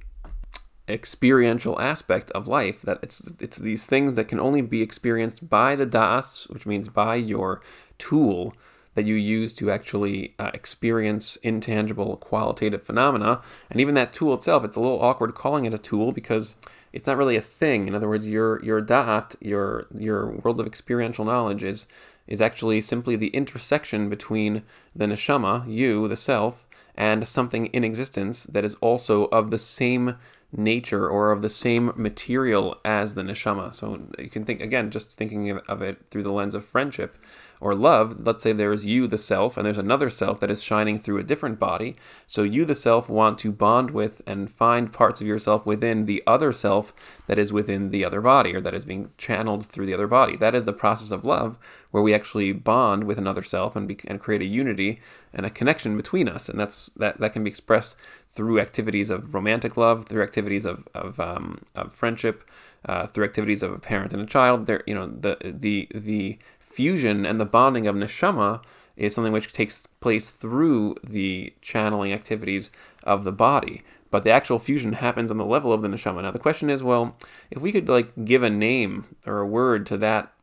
experiential 0.87 1.79
aspect 1.79 2.31
of 2.31 2.47
life 2.47 2.81
that 2.81 2.99
it's 3.01 3.21
it's 3.39 3.57
these 3.57 3.85
things 3.85 4.15
that 4.15 4.27
can 4.27 4.39
only 4.39 4.61
be 4.61 4.81
experienced 4.81 5.47
by 5.47 5.75
the 5.75 5.85
das 5.85 6.47
which 6.49 6.65
means 6.65 6.89
by 6.89 7.15
your 7.15 7.61
tool 7.97 8.53
that 8.93 9.05
you 9.05 9.15
use 9.15 9.53
to 9.53 9.71
actually 9.71 10.33
uh, 10.38 10.51
experience 10.53 11.38
intangible 11.38 12.17
qualitative 12.17 12.83
phenomena. 12.83 13.41
And 13.69 13.79
even 13.79 13.95
that 13.95 14.13
tool 14.13 14.33
itself 14.33 14.65
it's 14.65 14.75
a 14.75 14.81
little 14.81 15.01
awkward 15.01 15.33
calling 15.33 15.65
it 15.65 15.73
a 15.73 15.77
tool 15.77 16.11
because 16.11 16.57
it's 16.91 17.07
not 17.07 17.17
really 17.17 17.38
a 17.38 17.41
thing. 17.41 17.88
In 17.88 17.95
other 17.95 18.09
words 18.09 18.27
your 18.27 18.63
your 18.63 18.81
da'at 18.81 19.35
your 19.39 19.88
your 19.97 20.27
world 20.27 20.59
of 20.59 20.67
experiential 20.67 21.25
knowledge 21.25 21.63
is 21.63 21.88
is 22.27 22.41
actually 22.41 22.81
simply 22.81 23.15
the 23.15 23.29
intersection 23.29 24.09
between 24.09 24.63
the 24.95 25.05
neshama 25.05 25.69
you 25.69 26.07
the 26.07 26.17
self 26.17 26.67
and 26.95 27.27
something 27.27 27.67
in 27.67 27.83
existence 27.83 28.43
that 28.43 28.65
is 28.65 28.75
also 28.75 29.25
of 29.25 29.50
the 29.50 29.57
same 29.57 30.17
nature 30.51 31.10
or 31.10 31.31
of 31.31 31.41
the 31.41 31.50
same 31.50 31.93
material 31.96 32.79
as 32.84 33.15
the 33.15 33.22
neshama. 33.22 33.74
So 33.74 34.08
you 34.20 34.29
can 34.29 34.46
think, 34.46 34.62
again, 34.62 34.91
just 34.91 35.13
thinking 35.13 35.51
of 35.51 35.81
it 35.81 35.98
through 36.10 36.24
the 36.24 36.31
lens 36.31 36.53
of 36.53 36.65
friendship 36.65 37.17
or 37.62 37.75
love, 37.75 38.25
let's 38.25 38.41
say 38.41 38.51
there's 38.51 38.88
you, 38.88 39.05
the 39.05 39.20
self, 39.20 39.55
and 39.55 39.63
there's 39.65 39.77
another 39.77 40.10
self 40.10 40.39
that 40.39 40.50
is 40.50 40.63
shining 40.63 40.98
through 40.98 41.20
a 41.20 41.24
different 41.24 41.60
body. 41.60 41.96
So 42.25 42.41
you, 42.41 42.65
the 42.65 42.74
self, 42.74 43.08
want 43.08 43.38
to 43.39 43.51
bond 43.51 43.91
with 43.91 44.22
and 44.25 44.50
find 44.50 44.91
parts 44.91 45.22
of 45.22 45.27
yourself 45.27 45.63
within 45.63 46.08
the 46.08 46.24
other 46.25 46.51
self 46.51 46.91
that 47.27 47.38
is 47.38 47.53
within 47.53 47.91
the 47.91 48.03
other 48.03 48.20
body 48.20 48.55
or 48.55 48.62
that 48.62 48.74
is 48.74 48.84
being 48.84 49.12
channeled 49.17 49.63
through 49.63 49.86
the 49.86 49.93
other 49.93 50.08
body. 50.08 50.36
That 50.36 50.55
is 50.55 50.65
the 50.65 50.74
process 50.74 51.12
of 51.12 51.24
love, 51.24 51.60
where 51.91 52.01
we 52.01 52.15
actually 52.15 52.51
bond 52.51 53.03
with 53.03 53.20
another 53.20 53.43
self 53.43 53.75
and, 53.75 53.88
be, 53.88 54.00
and 54.08 54.20
create 54.20 54.41
a 54.41 54.46
unity 54.46 55.00
and 55.31 55.46
a 55.46 55.51
connection 55.51 55.96
between 55.96 56.27
us. 56.27 56.50
And 56.50 56.60
that's 56.60 56.89
that, 56.96 57.20
that 57.20 57.34
can 57.34 57.43
be 57.43 57.51
expressed 57.51 57.96
through 58.33 58.59
activities 58.59 59.09
of 59.09 59.33
romantic 59.33 59.75
love, 59.77 60.05
through 60.05 60.23
activities 60.23 60.65
of, 60.65 60.88
of, 60.93 61.19
um, 61.19 61.61
of 61.75 61.93
friendship, 61.93 62.50
uh, 62.85 63.07
through 63.07 63.25
activities 63.25 63.61
of 63.61 63.71
a 63.71 63.79
parent 63.79 64.13
and 64.13 64.21
a 64.21 64.25
child. 64.25 64.65
There, 64.65 64.83
you 64.88 64.95
know, 64.95 65.07
the 65.07 65.38
the 65.43 65.88
the 65.93 66.39
fusion 66.59 67.25
and 67.25 67.39
the 67.39 67.45
bonding 67.45 67.88
of 67.88 67.95
neshama 67.95 68.63
is 68.95 69.13
something 69.13 69.33
which 69.33 69.53
takes 69.53 69.88
place 69.88 70.31
through 70.31 70.95
the 71.03 71.53
channeling 71.61 72.11
activities 72.11 72.71
of 73.03 73.23
the 73.23 73.31
body. 73.31 73.83
But 74.09 74.23
the 74.23 74.31
actual 74.31 74.59
fusion 74.59 74.93
happens 74.93 75.31
on 75.31 75.38
the 75.38 75.45
level 75.45 75.71
of 75.71 75.81
the 75.81 75.88
neshama. 75.88 76.23
Now 76.23 76.31
the 76.31 76.39
question 76.39 76.69
is, 76.69 76.83
well, 76.83 77.15
if 77.50 77.61
we 77.61 77.71
could 77.71 77.88
like 77.88 78.25
give 78.25 78.43
a 78.43 78.50
name 78.50 79.15
or 79.25 79.39
a 79.39 79.47
word 79.47 79.85
to 79.88 79.97
that 79.97 80.33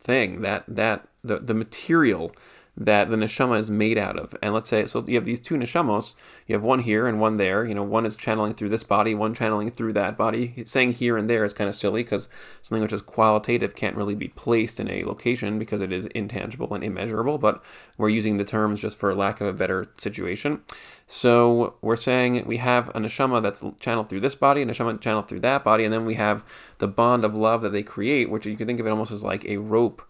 thing, 0.00 0.42
that 0.42 0.64
that 0.68 1.08
the 1.22 1.38
the 1.38 1.54
material 1.54 2.32
that 2.80 3.10
the 3.10 3.16
neshama 3.16 3.58
is 3.58 3.70
made 3.70 3.98
out 3.98 4.16
of. 4.16 4.36
And 4.40 4.54
let's 4.54 4.70
say, 4.70 4.86
so 4.86 5.04
you 5.04 5.16
have 5.16 5.24
these 5.24 5.40
two 5.40 5.56
neshamos, 5.56 6.14
you 6.46 6.54
have 6.54 6.62
one 6.62 6.78
here 6.78 7.08
and 7.08 7.20
one 7.20 7.36
there. 7.36 7.64
You 7.64 7.74
know, 7.74 7.82
one 7.82 8.06
is 8.06 8.16
channeling 8.16 8.54
through 8.54 8.68
this 8.68 8.84
body, 8.84 9.16
one 9.16 9.34
channeling 9.34 9.72
through 9.72 9.94
that 9.94 10.16
body. 10.16 10.62
Saying 10.64 10.92
here 10.92 11.16
and 11.16 11.28
there 11.28 11.44
is 11.44 11.52
kind 11.52 11.68
of 11.68 11.74
silly 11.74 12.04
because 12.04 12.28
something 12.62 12.80
which 12.80 12.92
is 12.92 13.02
qualitative 13.02 13.74
can't 13.74 13.96
really 13.96 14.14
be 14.14 14.28
placed 14.28 14.78
in 14.78 14.88
a 14.88 15.02
location 15.02 15.58
because 15.58 15.80
it 15.80 15.92
is 15.92 16.06
intangible 16.06 16.72
and 16.72 16.84
immeasurable, 16.84 17.36
but 17.36 17.62
we're 17.96 18.08
using 18.10 18.36
the 18.36 18.44
terms 18.44 18.80
just 18.80 18.96
for 18.96 19.12
lack 19.12 19.40
of 19.40 19.48
a 19.48 19.52
better 19.52 19.88
situation. 19.96 20.62
So 21.08 21.74
we're 21.82 21.96
saying 21.96 22.44
we 22.46 22.58
have 22.58 22.90
a 22.90 23.00
neshama 23.00 23.42
that's 23.42 23.64
channeled 23.80 24.08
through 24.08 24.20
this 24.20 24.36
body, 24.36 24.62
a 24.62 24.66
neshama 24.66 25.00
channeled 25.00 25.26
through 25.26 25.40
that 25.40 25.64
body, 25.64 25.82
and 25.82 25.92
then 25.92 26.06
we 26.06 26.14
have 26.14 26.44
the 26.78 26.88
bond 26.88 27.24
of 27.24 27.36
love 27.36 27.62
that 27.62 27.72
they 27.72 27.82
create, 27.82 28.30
which 28.30 28.46
you 28.46 28.56
can 28.56 28.68
think 28.68 28.78
of 28.78 28.86
it 28.86 28.90
almost 28.90 29.10
as 29.10 29.24
like 29.24 29.44
a 29.46 29.56
rope 29.56 30.00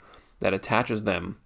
that 0.40 0.52
attaches 0.52 1.04
them 1.04 1.38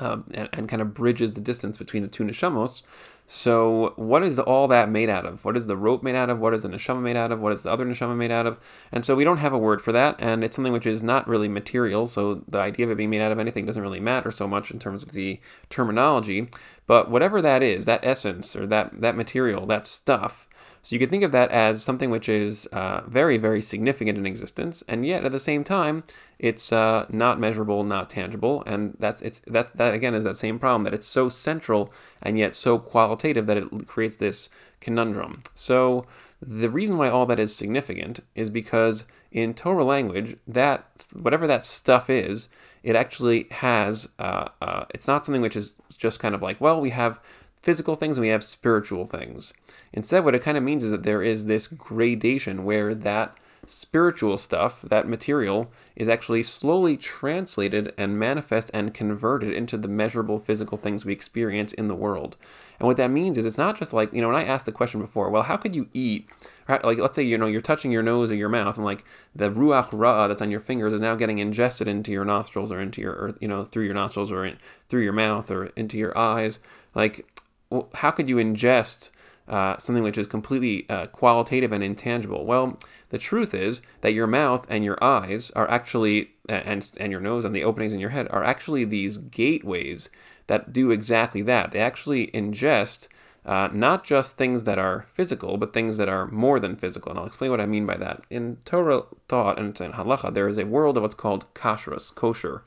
um, 0.00 0.24
and, 0.32 0.48
and, 0.52 0.68
kind 0.68 0.82
of 0.82 0.94
bridges 0.94 1.34
the 1.34 1.40
distance 1.40 1.78
between 1.78 2.02
the 2.02 2.08
two 2.08 2.24
neshamos. 2.24 2.82
So, 3.26 3.92
what 3.94 4.24
is 4.24 4.38
all 4.38 4.66
that 4.68 4.90
made 4.90 5.08
out 5.08 5.24
of? 5.24 5.44
What 5.44 5.56
is 5.56 5.68
the 5.68 5.76
rope 5.76 6.02
made 6.02 6.16
out 6.16 6.30
of? 6.30 6.40
What 6.40 6.52
is 6.52 6.62
the 6.62 6.68
neshama 6.68 7.00
made 7.00 7.16
out 7.16 7.30
of? 7.30 7.40
What 7.40 7.52
is 7.52 7.62
the 7.62 7.70
other 7.70 7.86
neshama 7.86 8.16
made 8.16 8.32
out 8.32 8.46
of? 8.46 8.58
And 8.90 9.04
so, 9.04 9.14
we 9.14 9.22
don't 9.22 9.36
have 9.36 9.52
a 9.52 9.58
word 9.58 9.80
for 9.80 9.92
that, 9.92 10.16
and 10.18 10.42
it's 10.42 10.56
something 10.56 10.72
which 10.72 10.86
is 10.86 11.02
not 11.02 11.28
really 11.28 11.48
material. 11.48 12.08
So, 12.08 12.42
the 12.48 12.58
idea 12.58 12.86
of 12.86 12.92
it 12.92 12.96
being 12.96 13.10
made 13.10 13.20
out 13.20 13.30
of 13.30 13.38
anything 13.38 13.66
doesn't 13.66 13.82
really 13.82 14.00
matter 14.00 14.30
so 14.30 14.48
much 14.48 14.70
in 14.70 14.78
terms 14.78 15.02
of 15.02 15.12
the 15.12 15.38
terminology. 15.68 16.48
But 16.86 17.10
whatever 17.10 17.40
that 17.40 17.62
is, 17.62 17.84
that 17.84 18.00
essence 18.02 18.56
or 18.56 18.66
that 18.66 19.00
that 19.00 19.16
material, 19.16 19.64
that 19.66 19.86
stuff, 19.86 20.48
so 20.82 20.94
you 20.94 20.98
could 20.98 21.10
think 21.10 21.24
of 21.24 21.32
that 21.32 21.50
as 21.50 21.82
something 21.82 22.10
which 22.10 22.28
is 22.28 22.66
uh, 22.66 23.02
very, 23.06 23.36
very 23.36 23.60
significant 23.60 24.16
in 24.16 24.26
existence, 24.26 24.82
and 24.88 25.04
yet 25.04 25.24
at 25.24 25.32
the 25.32 25.38
same 25.38 25.62
time, 25.62 26.04
it's 26.38 26.72
uh, 26.72 27.06
not 27.10 27.38
measurable, 27.38 27.84
not 27.84 28.08
tangible, 28.08 28.62
and 28.66 28.96
that's 28.98 29.20
it's 29.20 29.40
that 29.40 29.76
that 29.76 29.92
again 29.92 30.14
is 30.14 30.24
that 30.24 30.38
same 30.38 30.58
problem 30.58 30.84
that 30.84 30.94
it's 30.94 31.06
so 31.06 31.28
central 31.28 31.92
and 32.22 32.38
yet 32.38 32.54
so 32.54 32.78
qualitative 32.78 33.46
that 33.46 33.58
it 33.58 33.86
creates 33.86 34.16
this 34.16 34.48
conundrum. 34.80 35.42
So 35.54 36.06
the 36.40 36.70
reason 36.70 36.96
why 36.96 37.10
all 37.10 37.26
that 37.26 37.38
is 37.38 37.54
significant 37.54 38.20
is 38.34 38.48
because 38.48 39.04
in 39.30 39.52
Torah 39.52 39.84
language, 39.84 40.36
that 40.48 40.86
whatever 41.12 41.46
that 41.46 41.64
stuff 41.64 42.08
is, 42.08 42.48
it 42.82 42.96
actually 42.96 43.46
has. 43.50 44.08
Uh, 44.18 44.48
uh, 44.62 44.86
it's 44.90 45.06
not 45.06 45.26
something 45.26 45.42
which 45.42 45.56
is 45.56 45.74
just 45.98 46.20
kind 46.20 46.34
of 46.34 46.40
like, 46.40 46.58
well, 46.60 46.80
we 46.80 46.90
have 46.90 47.20
physical 47.62 47.96
things 47.96 48.16
and 48.16 48.22
we 48.22 48.28
have 48.28 48.44
spiritual 48.44 49.06
things. 49.06 49.52
Instead, 49.92 50.24
what 50.24 50.34
it 50.34 50.42
kind 50.42 50.56
of 50.56 50.64
means 50.64 50.84
is 50.84 50.90
that 50.90 51.02
there 51.02 51.22
is 51.22 51.46
this 51.46 51.66
gradation 51.66 52.64
where 52.64 52.94
that 52.94 53.36
spiritual 53.66 54.38
stuff, 54.38 54.82
that 54.82 55.06
material, 55.06 55.70
is 55.94 56.08
actually 56.08 56.42
slowly 56.42 56.96
translated 56.96 57.92
and 57.96 58.18
manifest 58.18 58.70
and 58.72 58.94
converted 58.94 59.52
into 59.52 59.76
the 59.76 59.88
measurable 59.88 60.38
physical 60.38 60.78
things 60.78 61.04
we 61.04 61.12
experience 61.12 61.72
in 61.74 61.86
the 61.86 61.94
world. 61.94 62.36
And 62.78 62.86
what 62.86 62.96
that 62.96 63.10
means 63.10 63.36
is 63.36 63.44
it's 63.44 63.58
not 63.58 63.78
just 63.78 63.92
like, 63.92 64.12
you 64.12 64.22
know, 64.22 64.28
when 64.28 64.36
I 64.36 64.44
asked 64.44 64.66
the 64.66 64.72
question 64.72 65.00
before, 65.00 65.30
well, 65.30 65.42
how 65.42 65.56
could 65.56 65.76
you 65.76 65.88
eat? 65.92 66.28
Like, 66.68 66.98
let's 66.98 67.16
say, 67.16 67.22
you 67.22 67.36
know, 67.36 67.46
you're 67.46 67.60
touching 67.60 67.92
your 67.92 68.02
nose 68.02 68.30
or 68.30 68.36
your 68.36 68.48
mouth, 68.48 68.76
and 68.76 68.84
like 68.84 69.04
the 69.34 69.50
ruach 69.50 69.88
ra 69.92 70.28
that's 70.28 70.40
on 70.40 70.50
your 70.50 70.60
fingers 70.60 70.92
is 70.92 71.00
now 71.00 71.14
getting 71.14 71.38
ingested 71.38 71.86
into 71.88 72.12
your 72.12 72.24
nostrils 72.24 72.72
or 72.72 72.80
into 72.80 73.00
your, 73.02 73.12
or, 73.12 73.36
you 73.40 73.48
know, 73.48 73.64
through 73.64 73.84
your 73.84 73.94
nostrils 73.94 74.32
or 74.32 74.46
in, 74.46 74.56
through 74.88 75.02
your 75.02 75.12
mouth 75.12 75.50
or 75.50 75.66
into 75.76 75.98
your 75.98 76.16
eyes. 76.16 76.60
Like, 76.94 77.26
well, 77.70 77.88
how 77.94 78.10
could 78.10 78.28
you 78.28 78.36
ingest 78.36 79.10
uh, 79.48 79.76
something 79.78 80.04
which 80.04 80.18
is 80.18 80.26
completely 80.26 80.86
uh, 80.88 81.06
qualitative 81.06 81.72
and 81.72 81.82
intangible? 81.82 82.44
Well, 82.44 82.78
the 83.08 83.18
truth 83.18 83.54
is 83.54 83.82
that 84.00 84.12
your 84.12 84.26
mouth 84.26 84.66
and 84.68 84.84
your 84.84 85.02
eyes 85.02 85.50
are 85.52 85.68
actually, 85.70 86.32
and, 86.48 86.90
and 86.98 87.10
your 87.10 87.20
nose 87.20 87.44
and 87.44 87.54
the 87.54 87.64
openings 87.64 87.92
in 87.92 88.00
your 88.00 88.10
head 88.10 88.28
are 88.30 88.44
actually 88.44 88.84
these 88.84 89.18
gateways 89.18 90.10
that 90.46 90.72
do 90.72 90.90
exactly 90.90 91.42
that. 91.42 91.72
They 91.72 91.80
actually 91.80 92.28
ingest 92.28 93.08
uh, 93.44 93.68
not 93.72 94.04
just 94.04 94.36
things 94.36 94.64
that 94.64 94.78
are 94.78 95.06
physical, 95.08 95.56
but 95.56 95.72
things 95.72 95.96
that 95.96 96.08
are 96.08 96.26
more 96.26 96.60
than 96.60 96.76
physical. 96.76 97.10
And 97.10 97.18
I'll 97.18 97.26
explain 97.26 97.50
what 97.50 97.60
I 97.60 97.66
mean 97.66 97.86
by 97.86 97.96
that. 97.96 98.22
In 98.30 98.58
Torah 98.64 99.02
thought 99.28 99.58
and 99.58 99.80
in 99.80 99.92
halacha, 99.92 100.34
there 100.34 100.48
is 100.48 100.58
a 100.58 100.66
world 100.66 100.96
of 100.96 101.02
what's 101.02 101.14
called 101.14 101.52
kashrus, 101.54 102.14
kosher 102.14 102.62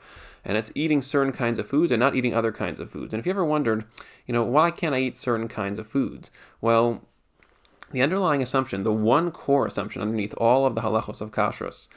and 0.46 0.58
it's 0.58 0.72
eating 0.76 1.02
certain 1.02 1.34
kinds 1.34 1.60
of 1.60 1.68
foods 1.68 1.92
and 1.92 2.00
not 2.00 2.16
eating 2.16 2.34
other 2.34 2.52
kinds 2.52 2.80
of 2.80 2.90
foods. 2.90 3.14
And 3.14 3.20
if 3.20 3.26
you 3.26 3.32
ever 3.32 3.46
wondered, 3.46 3.86
you 4.26 4.34
know, 4.34 4.44
why 4.44 4.72
can't 4.72 4.96
I 4.96 5.00
eat 5.00 5.18
certain 5.18 5.48
kinds 5.48 5.80
of 5.80 5.88
foods? 5.88 6.32
Well, 6.62 7.02
the 7.92 8.02
underlying 8.02 8.42
assumption, 8.42 8.84
the 8.84 8.92
one 8.92 9.32
core 9.32 9.68
assumption 9.68 10.02
underneath 10.02 10.34
all 10.38 10.66
of 10.66 10.76
the 10.76 10.82
halachos 10.82 11.22
of 11.22 11.32
kashrus, 11.32 11.88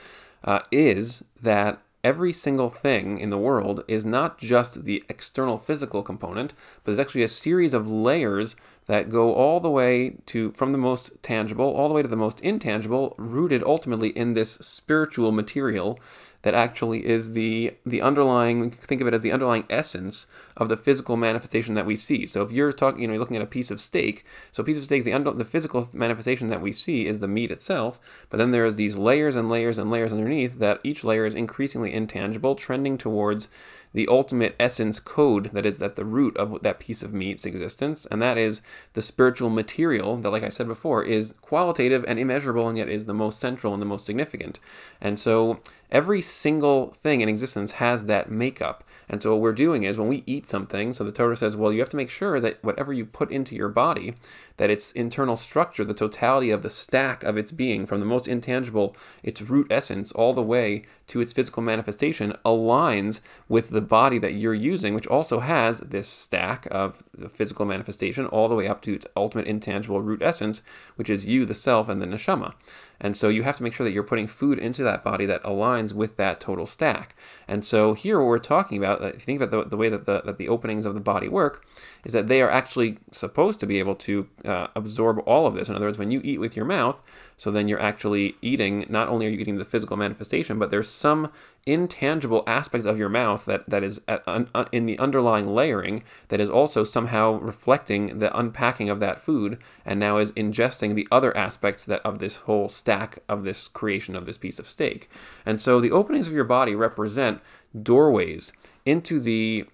uh, 0.45 0.61
is 0.71 1.25
that 1.43 1.81
every 2.05 2.33
single 2.33 2.69
thing 2.69 3.19
in 3.19 3.31
the 3.31 3.39
world 3.39 3.83
is 3.89 4.05
not 4.05 4.39
just 4.39 4.85
the 4.85 5.03
external 5.09 5.59
physical 5.59 6.03
component, 6.05 6.53
but 6.85 6.85
there's 6.85 7.01
actually 7.01 7.25
a 7.25 7.29
series 7.29 7.75
of 7.75 7.91
layers 7.91 8.55
that 8.87 9.11
go 9.11 9.35
all 9.35 9.59
the 9.59 9.71
way 9.71 10.17
to 10.27 10.53
from 10.53 10.71
the 10.71 10.79
most 10.79 11.11
tangible 11.23 11.67
all 11.67 11.89
the 11.89 11.95
way 11.95 12.03
to 12.03 12.09
the 12.09 12.15
most 12.15 12.41
intangible, 12.43 13.15
rooted 13.19 13.63
ultimately 13.65 14.11
in 14.11 14.35
this 14.35 14.53
spiritual 14.53 15.33
material 15.33 15.99
that 16.47 16.55
actually 16.55 17.05
is 17.05 17.33
the 17.33 17.75
the 17.85 18.01
underlying 18.01 18.71
think 18.71 19.01
of 19.01 19.09
it 19.09 19.15
as 19.15 19.21
the 19.21 19.33
underlying 19.33 19.65
essence 19.69 20.29
of 20.57 20.69
the 20.69 20.77
physical 20.77 21.17
manifestation 21.17 21.75
that 21.75 21.85
we 21.85 21.97
see. 21.97 22.25
So 22.25 22.41
if 22.45 22.53
you're 22.53 22.73
talking, 22.73 23.03
you 23.03 23.09
know, 23.09 23.15
you're 23.15 23.21
looking 23.21 23.35
at 23.35 23.43
a 23.43 23.47
piece 23.47 23.73
of 23.73 23.81
steak. 23.81 24.25
So 24.53 24.63
a 24.63 24.67
piece 24.67 24.79
of 24.79 24.85
steak, 24.85 25.03
the 25.03 25.13
under, 25.13 25.33
the 25.33 25.45
physical 25.45 25.89
manifestation 25.93 26.47
that 26.47 26.63
we 26.63 26.71
see 26.71 27.05
is 27.09 27.19
the 27.19 27.27
meat 27.27 27.51
itself. 27.51 27.99
But 28.31 28.37
then 28.37 28.53
there's 28.53 28.77
these 28.77 28.95
layers 28.97 29.35
and 29.35 29.49
layers 29.49 29.77
and 29.77 29.91
layers 29.91 30.13
underneath 30.13 30.61
that 30.61 30.79
each 30.85 31.03
layer 31.03 31.27
is 31.27 31.35
increasingly 31.35 31.93
intangible, 31.93 32.55
trending 32.55 32.97
towards 32.97 33.49
the 33.97 34.09
ultimate 34.09 34.55
essence 34.61 35.01
code 35.01 35.47
that 35.47 35.65
is 35.65 35.81
at 35.83 35.97
the 35.97 36.05
root 36.05 36.37
of 36.37 36.61
that 36.63 36.79
piece 36.79 37.03
of 37.03 37.15
meat's 37.15 37.47
existence, 37.47 38.07
and 38.11 38.21
that 38.21 38.37
is 38.37 38.61
the 38.93 39.01
spiritual 39.01 39.49
material 39.49 40.19
that, 40.19 40.29
like 40.29 40.43
I 40.43 40.51
said 40.51 40.69
before, 40.69 41.03
is 41.03 41.35
qualitative 41.41 42.05
and 42.07 42.19
immeasurable, 42.19 42.69
and 42.69 42.77
yet 42.77 42.91
is 42.91 43.07
the 43.07 43.15
most 43.15 43.41
central 43.41 43.73
and 43.73 43.81
the 43.81 43.87
most 43.87 44.05
significant. 44.05 44.61
And 45.01 45.19
so 45.19 45.61
every 45.91 46.21
single 46.21 46.93
thing 46.93 47.21
in 47.21 47.29
existence 47.29 47.73
has 47.73 48.05
that 48.05 48.31
makeup. 48.31 48.85
And 49.09 49.23
so 49.23 49.33
what 49.33 49.41
we're 49.41 49.53
doing 49.53 49.85
is 49.85 49.97
when 49.97 50.09
we 50.09 50.25
eat 50.27 50.49
something, 50.49 50.93
so 50.93 51.05
the 51.05 51.13
Torah 51.13 51.37
says, 51.37 51.57
well, 51.57 51.73
you 51.73 51.79
have 51.79 51.89
to 51.91 51.97
make 51.97 52.11
sure 52.11 52.41
that 52.41 52.63
whatever 52.65 52.93
you 52.93 53.05
put 53.05 53.31
into 53.31 53.55
your 53.55 53.69
body, 53.69 54.15
that 54.57 54.71
its 54.71 54.91
internal 54.93 55.37
structure, 55.37 55.85
the 55.85 55.95
totality 55.95 56.51
of 56.51 56.63
the 56.63 56.71
stack 56.71 57.23
of 57.23 57.37
its 57.37 57.53
being, 57.53 57.87
from 57.87 58.01
the 58.01 58.07
most 58.07 58.27
intangible, 58.27 58.97
its 59.23 59.43
root 59.43 59.69
essence, 59.71 60.11
all 60.11 60.33
the 60.33 60.43
way 60.43 60.83
to 61.07 61.21
its 61.21 61.33
physical 61.33 61.63
manifestation, 61.63 62.35
aligns 62.45 63.21
with 63.49 63.71
the 63.71 63.81
body 63.81 64.19
that 64.19 64.35
you're 64.35 64.55
using, 64.55 64.93
which 64.93 65.07
also 65.07 65.39
has 65.39 65.81
this 65.81 66.09
stack 66.09 66.67
of 66.73 67.05
the 67.17 67.29
physical 67.29 67.65
manifestation, 67.65 68.27
all 68.27 68.49
the 68.49 68.57
way 68.57 68.67
up 68.67 68.83
to 68.83 68.95
its 68.95 69.07
ultimate 69.17 69.47
intangible 69.47 70.03
root 70.03 70.21
essence, 70.21 70.63
which 70.97 71.11
is 71.11 71.27
you, 71.27 71.45
the 71.45 71.55
self, 71.55 71.89
and 71.89 72.03
the 72.03 72.07
neshama. 72.07 72.55
And 73.01 73.17
so 73.17 73.29
you 73.29 73.43
have 73.43 73.57
to 73.59 73.63
make 73.63 73.75
sure 73.75 73.85
that 73.85 73.93
you're 73.93 74.03
putting 74.03 74.27
food 74.27 74.59
into 74.59 74.83
that 74.83 75.05
body 75.05 75.27
that 75.27 75.43
aligns 75.43 75.93
with 75.93 76.17
that 76.17 76.41
total 76.41 76.67
stack. 76.67 77.15
And 77.47 77.65
so 77.65 77.95
here, 77.95 78.19
what 78.19 78.29
we're 78.29 78.39
talking 78.39 78.79
about, 78.79 79.03
if 79.03 79.15
you 79.15 79.21
think 79.21 79.41
about 79.41 79.65
the, 79.65 79.71
the 79.71 79.77
way 79.77 79.89
that 79.89 80.07
the, 80.07 80.23
that 80.25 80.39
the 80.39 80.49
openings 80.49 80.87
of 80.87 80.95
the 80.95 81.01
body 81.01 81.29
work, 81.29 81.67
is 82.05 82.13
that 82.13 82.29
they 82.29 82.41
are 82.41 82.51
actually 82.51 82.99
supposed 83.11 83.61
to 83.61 83.67
be 83.67 83.79
able 83.79 83.95
to 83.97 84.27
uh, 84.45 84.69
absorb 84.75 85.19
all 85.27 85.47
of 85.47 85.55
this. 85.55 85.69
In 85.69 85.75
other 85.75 85.87
words, 85.87 85.99
when 85.99 86.11
you 86.11 86.21
eat 86.25 86.41
with 86.41 86.57
your 86.57 86.65
mouth, 86.65 87.01
so 87.37 87.51
then 87.51 87.69
you're 87.69 87.81
actually 87.81 88.37
eating, 88.41 88.87
not 88.89 89.09
only 89.09 89.27
are 89.27 89.31
you 89.31 89.39
eating 89.39 89.59
the 89.59 89.65
physical 89.65 89.97
manifestation, 89.97 90.59
but 90.59 90.71
there's 90.71 90.89
some 90.89 91.31
intangible 91.67 92.43
aspect 92.47 92.87
of 92.87 92.99
your 92.99 93.09
mouth 93.09 93.45
that, 93.45 93.69
that 93.69 93.83
is 93.83 94.01
at, 94.09 94.23
un, 94.27 94.49
un, 94.55 94.67
in 94.73 94.87
the 94.87 94.99
underlying 94.99 95.47
layering 95.47 96.03
that 96.29 96.41
is 96.41 96.49
also 96.49 96.83
somehow 96.83 97.39
reflecting 97.41 98.21
the 98.21 98.37
unpacking 98.39 98.89
of 98.89 99.01
that 99.01 99.21
food 99.21 99.59
and 99.85 100.01
now 100.01 100.17
is 100.17 100.33
ingesting 100.33 100.95
the 100.95 101.07
other 101.11 101.37
aspects 101.37 101.85
that 101.85 102.01
of 102.03 102.21
this 102.21 102.37
whole 102.37 102.69
stack 102.69 103.19
of 103.29 103.45
this 103.45 103.69
creation 103.69 104.17
of 104.17 104.25
this 104.25 104.39
piece 104.39 104.59
of 104.59 104.69
steak. 104.69 105.11
And 105.45 105.61
so 105.61 105.81
the 105.81 105.93
openings 105.93 106.29
of 106.29 106.33
your 106.33 106.45
body 106.45 106.75
represent 106.75 107.41
doorways 107.83 108.53
into 108.87 109.21
the 109.21 109.67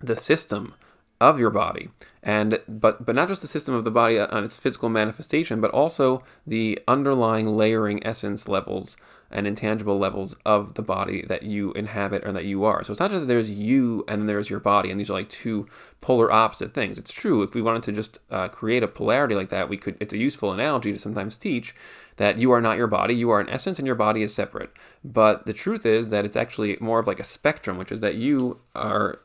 the 0.00 0.16
system 0.16 0.74
of 1.28 1.38
your 1.38 1.50
body 1.50 1.88
and 2.22 2.60
but 2.68 3.04
but 3.06 3.14
not 3.14 3.28
just 3.28 3.42
the 3.42 3.48
system 3.48 3.74
of 3.74 3.84
the 3.84 3.90
body 3.90 4.18
on 4.18 4.44
its 4.44 4.58
physical 4.58 4.88
manifestation 4.88 5.60
but 5.60 5.70
also 5.70 6.22
the 6.46 6.78
underlying 6.86 7.56
layering 7.56 8.04
essence 8.06 8.48
levels 8.48 8.96
and 9.34 9.48
intangible 9.48 9.98
levels 9.98 10.36
of 10.46 10.74
the 10.74 10.82
body 10.82 11.22
that 11.22 11.42
you 11.42 11.72
inhabit 11.72 12.24
or 12.24 12.32
that 12.32 12.44
you 12.44 12.64
are. 12.64 12.84
So 12.84 12.92
it's 12.92 13.00
not 13.00 13.10
just 13.10 13.22
that 13.22 13.26
there's 13.26 13.50
you 13.50 14.04
and 14.06 14.28
there's 14.28 14.48
your 14.48 14.60
body, 14.60 14.90
and 14.90 14.98
these 14.98 15.10
are 15.10 15.14
like 15.14 15.28
two 15.28 15.66
polar 16.00 16.30
opposite 16.30 16.72
things. 16.72 16.98
It's 16.98 17.12
true. 17.12 17.42
If 17.42 17.52
we 17.52 17.60
wanted 17.60 17.82
to 17.84 17.92
just 17.92 18.18
uh, 18.30 18.48
create 18.48 18.84
a 18.84 18.88
polarity 18.88 19.34
like 19.34 19.48
that, 19.48 19.68
we 19.68 19.76
could. 19.76 19.96
It's 20.00 20.14
a 20.14 20.18
useful 20.18 20.52
analogy 20.52 20.92
to 20.92 21.00
sometimes 21.00 21.36
teach 21.36 21.74
that 22.16 22.38
you 22.38 22.52
are 22.52 22.60
not 22.60 22.76
your 22.76 22.86
body. 22.86 23.14
You 23.14 23.30
are 23.30 23.40
an 23.40 23.50
essence, 23.50 23.78
and 23.78 23.86
your 23.86 23.96
body 23.96 24.22
is 24.22 24.32
separate. 24.32 24.70
But 25.02 25.46
the 25.46 25.52
truth 25.52 25.84
is 25.84 26.10
that 26.10 26.24
it's 26.24 26.36
actually 26.36 26.78
more 26.80 27.00
of 27.00 27.08
like 27.08 27.20
a 27.20 27.24
spectrum, 27.24 27.76
which 27.76 27.90
is 27.90 28.00
that 28.00 28.14
you 28.14 28.60
are 28.76 29.18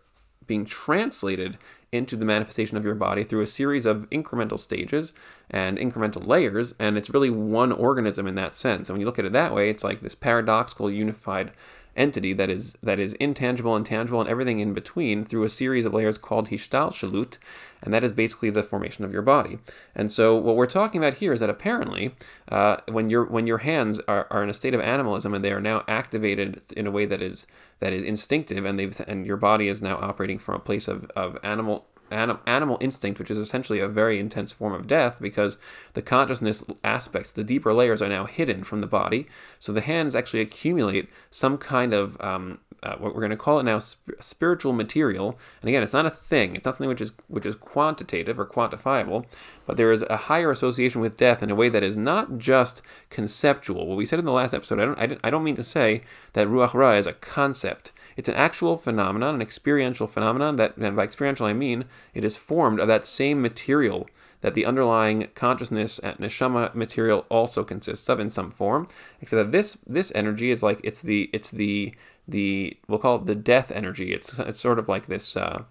being 0.47 0.65
translated 0.65 1.59
into 1.91 2.15
the 2.15 2.25
manifestation 2.25 2.77
of 2.77 2.85
your 2.85 2.95
body 2.95 3.23
through 3.23 3.41
a 3.41 3.47
series 3.47 3.85
of 3.85 4.09
incremental 4.09 4.59
stages 4.59 5.13
and 5.49 5.77
incremental 5.77 6.25
layers, 6.25 6.73
and 6.77 6.97
it's 6.97 7.09
really 7.09 7.29
one 7.29 7.71
organism 7.71 8.27
in 8.27 8.35
that 8.35 8.53
sense. 8.53 8.89
And 8.89 8.95
when 8.95 9.01
you 9.01 9.05
look 9.05 9.19
at 9.19 9.25
it 9.25 9.33
that 9.33 9.53
way, 9.53 9.69
it's 9.69 9.83
like 9.83 10.01
this 10.01 10.15
paradoxical, 10.15 10.91
unified 10.91 11.51
entity 11.99 12.33
that 12.33 12.49
is 12.49 12.75
that 12.81 12.99
is 12.99 13.13
intangible 13.15 13.75
and 13.75 13.85
tangible 13.85 14.21
and 14.21 14.29
everything 14.29 14.59
in 14.59 14.73
between 14.73 15.23
through 15.23 15.43
a 15.43 15.49
series 15.49 15.85
of 15.85 15.93
layers 15.93 16.17
called 16.17 16.49
hishtalshelut, 16.49 17.37
and 17.83 17.93
that 17.93 18.03
is 18.03 18.13
basically 18.13 18.49
the 18.49 18.63
formation 18.63 19.05
of 19.05 19.13
your 19.13 19.21
body. 19.21 19.59
And 19.93 20.11
so 20.11 20.35
what 20.35 20.55
we're 20.55 20.65
talking 20.65 20.99
about 20.99 21.15
here 21.15 21.33
is 21.33 21.41
that 21.41 21.49
apparently, 21.49 22.15
uh, 22.47 22.77
when 22.87 23.09
your 23.09 23.25
when 23.25 23.45
your 23.45 23.59
hands 23.59 23.99
are, 24.07 24.25
are 24.31 24.41
in 24.41 24.49
a 24.49 24.53
state 24.53 24.73
of 24.73 24.81
animalism 24.81 25.33
and 25.33 25.43
they 25.43 25.51
are 25.51 25.61
now 25.61 25.83
activated 25.87 26.61
in 26.75 26.87
a 26.87 26.91
way 26.91 27.05
that 27.05 27.21
is 27.21 27.45
that 27.81 27.93
is 27.93 28.03
instinctive, 28.03 28.65
and 28.65 28.79
they've 28.79 28.99
and 29.07 29.25
your 29.25 29.37
body 29.37 29.67
is 29.67 29.81
now 29.81 29.97
operating 29.97 30.39
from 30.39 30.55
a 30.55 30.59
place 30.59 30.87
of, 30.87 31.11
of 31.15 31.37
animal 31.43 31.85
anim- 32.11 32.39
animal 32.45 32.77
instinct, 32.79 33.19
which 33.19 33.31
is 33.31 33.37
essentially 33.37 33.79
a 33.79 33.87
very 33.87 34.19
intense 34.19 34.51
form 34.51 34.73
of 34.73 34.87
death 34.87 35.19
because 35.19 35.57
the 35.93 36.01
consciousness 36.01 36.63
aspects, 36.83 37.31
the 37.31 37.43
deeper 37.43 37.73
layers, 37.73 38.01
are 38.01 38.09
now 38.09 38.25
hidden 38.25 38.63
from 38.63 38.81
the 38.81 38.87
body. 38.87 39.27
So 39.59 39.71
the 39.71 39.81
hands 39.81 40.15
actually 40.15 40.41
accumulate 40.41 41.09
some 41.31 41.57
kind 41.57 41.93
of 41.93 42.19
um, 42.21 42.59
uh, 42.81 42.95
what 42.95 43.13
we're 43.13 43.21
going 43.21 43.31
to 43.31 43.37
call 43.37 43.59
it 43.59 43.63
now 43.63 43.79
sp- 43.79 44.15
spiritual 44.19 44.73
material. 44.73 45.37
And 45.61 45.69
again, 45.69 45.83
it's 45.83 45.93
not 45.93 46.05
a 46.05 46.09
thing. 46.09 46.55
It's 46.55 46.65
not 46.65 46.75
something 46.75 46.89
which 46.89 47.01
is 47.01 47.13
which 47.27 47.45
is 47.45 47.55
quantitative 47.55 48.39
or 48.39 48.45
quantifiable, 48.45 49.25
but 49.69 49.77
there 49.77 49.91
is 49.91 50.03
a 50.09 50.17
higher 50.17 50.49
association 50.49 50.99
with 50.99 51.15
death 51.15 51.43
in 51.43 51.51
a 51.51 51.55
way 51.55 51.69
that 51.69 51.83
is 51.83 51.95
not 51.95 52.39
just 52.39 52.81
conceptual. 53.11 53.85
What 53.85 53.99
we 53.99 54.05
said 54.07 54.17
in 54.17 54.25
the 54.25 54.31
last 54.31 54.55
episode, 54.55 54.79
I 54.79 54.85
don't 54.85 54.99
I, 54.99 55.27
I 55.27 55.29
don't 55.29 55.43
mean 55.43 55.57
to 55.57 55.63
say 55.63 56.01
that 56.33 56.47
ruach 56.47 56.73
ra 56.73 56.93
is 56.93 57.05
a 57.05 57.13
concept. 57.13 57.91
It's 58.17 58.27
an 58.27 58.33
actual 58.33 58.77
phenomenon, 58.77 59.35
an 59.35 59.43
experiential 59.43 60.07
phenomenon 60.07 60.55
that, 60.55 60.75
and 60.77 60.95
by 60.95 61.03
experiential 61.03 61.45
I 61.45 61.53
mean 61.53 61.85
it 62.15 62.25
is 62.25 62.35
formed 62.35 62.79
of 62.79 62.87
that 62.87 63.05
same 63.05 63.43
material 63.43 64.09
that 64.41 64.55
the 64.55 64.65
underlying 64.65 65.27
consciousness 65.35 65.99
and 65.99 66.17
neshama 66.17 66.73
material 66.73 67.27
also 67.29 67.63
consists 67.63 68.09
of 68.09 68.19
in 68.19 68.31
some 68.31 68.49
form. 68.49 68.87
Except 69.21 69.37
that 69.37 69.51
this 69.51 69.77
this 69.85 70.11
energy 70.15 70.49
is 70.49 70.63
like 70.63 70.81
it's 70.83 71.03
the 71.03 71.29
it's 71.31 71.51
the 71.51 71.93
the 72.27 72.75
we'll 72.87 72.97
call 72.97 73.17
it 73.17 73.27
the 73.27 73.35
death 73.35 73.69
energy. 73.69 74.13
It's 74.13 74.39
it's 74.39 74.59
sort 74.59 74.79
of 74.79 74.89
like 74.89 75.05
this. 75.05 75.37
Uh, 75.37 75.65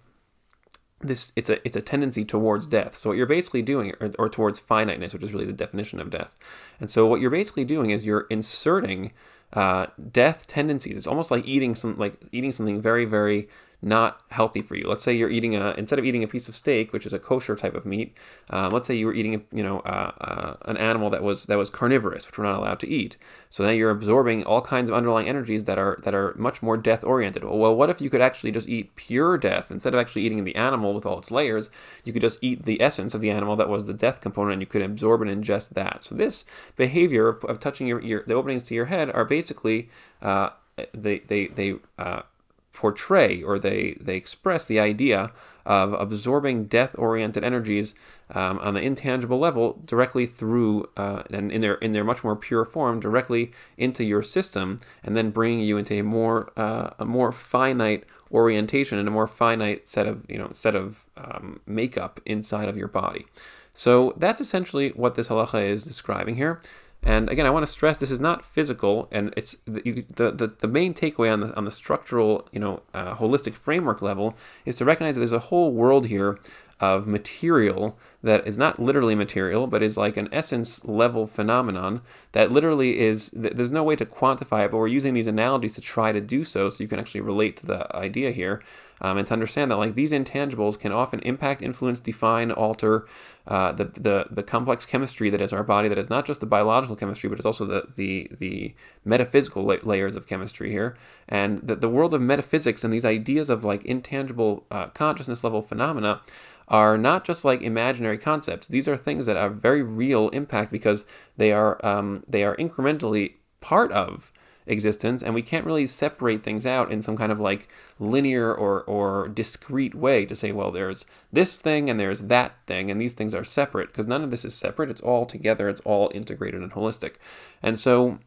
this 1.01 1.31
it's 1.35 1.49
a 1.49 1.65
it's 1.65 1.77
a 1.77 1.81
tendency 1.81 2.25
towards 2.25 2.67
death. 2.67 2.95
So 2.95 3.09
what 3.09 3.17
you're 3.17 3.25
basically 3.25 3.61
doing, 3.61 3.93
or, 3.99 4.11
or 4.19 4.29
towards 4.29 4.59
finiteness, 4.59 5.13
which 5.13 5.23
is 5.23 5.33
really 5.33 5.45
the 5.45 5.53
definition 5.53 5.99
of 5.99 6.09
death. 6.09 6.35
And 6.79 6.89
so 6.89 7.05
what 7.05 7.21
you're 7.21 7.29
basically 7.29 7.65
doing 7.65 7.89
is 7.89 8.05
you're 8.05 8.27
inserting 8.29 9.11
uh, 9.53 9.87
death 10.11 10.45
tendencies. 10.47 10.97
It's 10.97 11.07
almost 11.07 11.31
like 11.31 11.45
eating 11.45 11.75
some 11.75 11.97
like 11.97 12.19
eating 12.31 12.51
something 12.51 12.81
very 12.81 13.05
very 13.05 13.47
not 13.81 14.21
healthy 14.29 14.61
for 14.61 14.75
you. 14.75 14.87
Let's 14.87 15.03
say 15.03 15.13
you're 15.13 15.29
eating 15.29 15.55
a 15.55 15.71
instead 15.77 15.99
of 15.99 16.05
eating 16.05 16.23
a 16.23 16.27
piece 16.27 16.49
of 16.49 16.55
steak, 16.55 16.91
which 16.91 17.05
is 17.05 17.13
a 17.13 17.19
kosher 17.19 17.55
type 17.55 17.75
of 17.75 17.85
meat. 17.85 18.13
Um, 18.49 18.71
let's 18.71 18.87
say 18.87 18.95
you 18.95 19.05
were 19.05 19.13
eating 19.13 19.35
a, 19.35 19.41
you 19.55 19.63
know 19.63 19.79
uh, 19.79 20.11
uh, 20.19 20.55
an 20.65 20.75
animal 20.77 21.09
that 21.11 21.23
was 21.23 21.45
that 21.45 21.57
was 21.57 21.69
carnivorous, 21.69 22.27
which 22.27 22.37
we're 22.37 22.43
not 22.43 22.57
allowed 22.57 22.79
to 22.81 22.89
eat. 22.89 23.15
So 23.49 23.63
now 23.63 23.71
you're 23.71 23.89
absorbing 23.89 24.43
all 24.43 24.61
kinds 24.61 24.89
of 24.89 24.97
underlying 24.97 25.29
energies 25.29 25.63
that 25.63 25.77
are 25.77 25.97
that 26.03 26.13
are 26.13 26.35
much 26.37 26.61
more 26.61 26.75
death 26.75 27.03
oriented. 27.05 27.43
Well, 27.43 27.75
what 27.75 27.89
if 27.89 28.01
you 28.01 28.09
could 28.09 28.21
actually 28.21 28.51
just 28.51 28.67
eat 28.67 28.95
pure 28.97 29.37
death 29.37 29.71
instead 29.71 29.93
of 29.93 29.99
actually 29.99 30.23
eating 30.23 30.43
the 30.43 30.55
animal 30.55 30.93
with 30.93 31.05
all 31.05 31.19
its 31.19 31.31
layers? 31.31 31.69
You 32.03 32.11
could 32.11 32.21
just 32.21 32.39
eat 32.41 32.65
the 32.65 32.81
essence 32.81 33.13
of 33.13 33.21
the 33.21 33.29
animal 33.29 33.55
that 33.55 33.69
was 33.69 33.85
the 33.85 33.93
death 33.93 34.19
component, 34.19 34.53
and 34.53 34.61
you 34.61 34.67
could 34.67 34.81
absorb 34.81 35.21
and 35.21 35.31
ingest 35.31 35.69
that. 35.69 36.03
So 36.03 36.15
this 36.15 36.43
behavior 36.75 37.29
of 37.29 37.59
touching 37.61 37.87
your, 37.87 38.01
your 38.01 38.23
the 38.27 38.33
openings 38.33 38.63
to 38.63 38.75
your 38.75 38.85
head 38.85 39.09
are 39.11 39.23
basically 39.23 39.89
uh, 40.21 40.49
they 40.93 41.19
they 41.19 41.47
they 41.47 41.75
uh, 41.97 42.23
portray 42.73 43.41
or 43.41 43.59
they, 43.59 43.97
they 43.99 44.15
express 44.15 44.65
the 44.65 44.79
idea 44.79 45.31
of 45.65 45.93
absorbing 45.93 46.65
death 46.65 46.95
oriented 46.97 47.43
energies 47.43 47.93
um, 48.33 48.57
on 48.59 48.73
the 48.73 48.81
intangible 48.81 49.37
level 49.37 49.79
directly 49.85 50.25
through 50.25 50.89
uh, 50.97 51.23
and 51.31 51.51
in 51.51 51.61
their 51.61 51.75
in 51.75 51.91
their 51.93 52.03
much 52.03 52.23
more 52.23 52.35
pure 52.35 52.65
form 52.65 52.99
directly 52.99 53.51
into 53.77 54.03
your 54.03 54.23
system 54.23 54.79
and 55.03 55.15
then 55.15 55.29
bringing 55.29 55.59
you 55.59 55.77
into 55.77 55.93
a 55.99 56.03
more 56.03 56.51
uh, 56.57 56.91
a 56.97 57.05
more 57.05 57.31
finite 57.31 58.03
orientation 58.31 58.97
and 58.97 59.07
a 59.07 59.11
more 59.11 59.27
finite 59.27 59.87
set 59.87 60.07
of 60.07 60.25
you 60.29 60.37
know 60.37 60.49
set 60.53 60.75
of 60.75 61.05
um, 61.17 61.59
makeup 61.67 62.19
inside 62.25 62.67
of 62.67 62.77
your 62.77 62.87
body. 62.87 63.25
So 63.73 64.13
that's 64.17 64.41
essentially 64.41 64.89
what 64.89 65.15
this 65.15 65.27
halacha 65.27 65.63
is 65.63 65.83
describing 65.83 66.35
here 66.35 66.61
and 67.01 67.29
again, 67.29 67.45
I 67.45 67.49
want 67.49 67.65
to 67.65 67.71
stress 67.71 67.97
this 67.97 68.11
is 68.11 68.19
not 68.19 68.43
physical, 68.43 69.07
and 69.11 69.33
it's 69.37 69.55
the, 69.65 69.81
you, 69.85 70.05
the, 70.15 70.31
the, 70.31 70.47
the 70.47 70.67
main 70.67 70.93
takeaway 70.93 71.31
on 71.31 71.39
the 71.39 71.55
on 71.55 71.63
the 71.63 71.71
structural, 71.71 72.47
you 72.51 72.59
know, 72.59 72.81
uh, 72.93 73.15
holistic 73.15 73.53
framework 73.53 74.01
level 74.01 74.35
is 74.65 74.75
to 74.77 74.85
recognize 74.85 75.15
that 75.15 75.21
there's 75.21 75.33
a 75.33 75.39
whole 75.39 75.71
world 75.71 76.07
here 76.07 76.37
of 76.81 77.07
material 77.07 77.97
that 78.21 78.45
is 78.45 78.57
not 78.57 78.79
literally 78.79 79.15
material, 79.15 79.65
but 79.67 79.81
is 79.81 79.97
like 79.97 80.17
an 80.17 80.27
essence 80.31 80.83
level 80.85 81.25
phenomenon 81.25 82.01
that 82.33 82.51
literally 82.51 82.99
is. 82.99 83.31
There's 83.31 83.71
no 83.71 83.83
way 83.83 83.95
to 83.95 84.05
quantify 84.05 84.65
it, 84.65 84.71
but 84.71 84.77
we're 84.77 84.87
using 84.87 85.13
these 85.13 85.27
analogies 85.27 85.75
to 85.75 85.81
try 85.81 86.11
to 86.11 86.19
do 86.19 86.43
so, 86.43 86.67
so 86.67 86.83
you 86.83 86.89
can 86.89 86.99
actually 86.99 87.21
relate 87.21 87.55
to 87.57 87.65
the 87.65 87.95
idea 87.95 88.31
here 88.31 88.61
um, 89.01 89.17
and 89.17 89.27
to 89.27 89.33
understand 89.33 89.71
that 89.71 89.77
like 89.77 89.95
these 89.95 90.11
intangibles 90.11 90.79
can 90.79 90.91
often 90.91 91.19
impact, 91.21 91.61
influence, 91.61 91.99
define, 91.99 92.51
alter 92.51 93.07
uh, 93.47 93.71
the, 93.71 93.85
the 93.85 94.27
the 94.29 94.43
complex 94.43 94.85
chemistry 94.85 95.29
that 95.29 95.41
is 95.41 95.51
our 95.51 95.63
body. 95.63 95.87
That 95.87 95.97
is 95.97 96.09
not 96.09 96.25
just 96.25 96.39
the 96.39 96.45
biological 96.45 96.95
chemistry, 96.95 97.29
but 97.29 97.39
it's 97.39 97.45
also 97.45 97.65
the 97.65 97.87
the 97.95 98.29
the 98.39 98.75
metaphysical 99.03 99.63
la- 99.63 99.77
layers 99.83 100.15
of 100.15 100.27
chemistry 100.27 100.71
here, 100.71 100.95
and 101.27 101.59
the 101.61 101.75
the 101.75 101.89
world 101.89 102.13
of 102.13 102.21
metaphysics 102.21 102.83
and 102.83 102.93
these 102.93 103.05
ideas 103.05 103.49
of 103.49 103.63
like 103.63 103.83
intangible 103.85 104.65
uh, 104.69 104.87
consciousness 104.87 105.43
level 105.43 105.61
phenomena 105.61 106.21
are 106.67 106.97
not 106.97 107.23
just 107.25 107.43
like 107.43 107.61
imaginary 107.61 108.17
concepts. 108.17 108.67
These 108.67 108.87
are 108.87 108.95
things 108.95 109.25
that 109.25 109.35
have 109.35 109.55
very 109.55 109.81
real 109.81 110.29
impact 110.29 110.71
because 110.71 111.05
they 111.37 111.51
are 111.51 111.83
um, 111.85 112.23
they 112.27 112.43
are 112.43 112.55
incrementally 112.57 113.33
part 113.61 113.91
of 113.91 114.31
existence 114.65 115.23
and 115.23 115.33
we 115.33 115.41
can't 115.41 115.65
really 115.65 115.87
separate 115.87 116.43
things 116.43 116.65
out 116.65 116.91
in 116.91 117.01
some 117.01 117.17
kind 117.17 117.31
of 117.31 117.39
like 117.39 117.67
linear 117.97 118.53
or 118.53 118.83
or 118.83 119.27
discrete 119.27 119.95
way 119.95 120.25
to 120.25 120.35
say 120.35 120.51
well 120.51 120.71
there's 120.71 121.05
this 121.31 121.59
thing 121.61 121.89
and 121.89 121.99
there's 121.99 122.23
that 122.23 122.55
thing 122.65 122.89
and 122.89 122.99
these 122.99 123.13
things 123.13 123.33
are 123.33 123.43
separate 123.43 123.87
because 123.87 124.07
none 124.07 124.23
of 124.23 124.31
this 124.31 124.45
is 124.45 124.55
separate. 124.55 124.89
It's 124.89 125.01
all 125.01 125.25
together. 125.25 125.69
It's 125.69 125.81
all 125.81 126.11
integrated 126.13 126.61
and 126.61 126.71
holistic. 126.71 127.15
And 127.61 127.79
so 127.79 128.19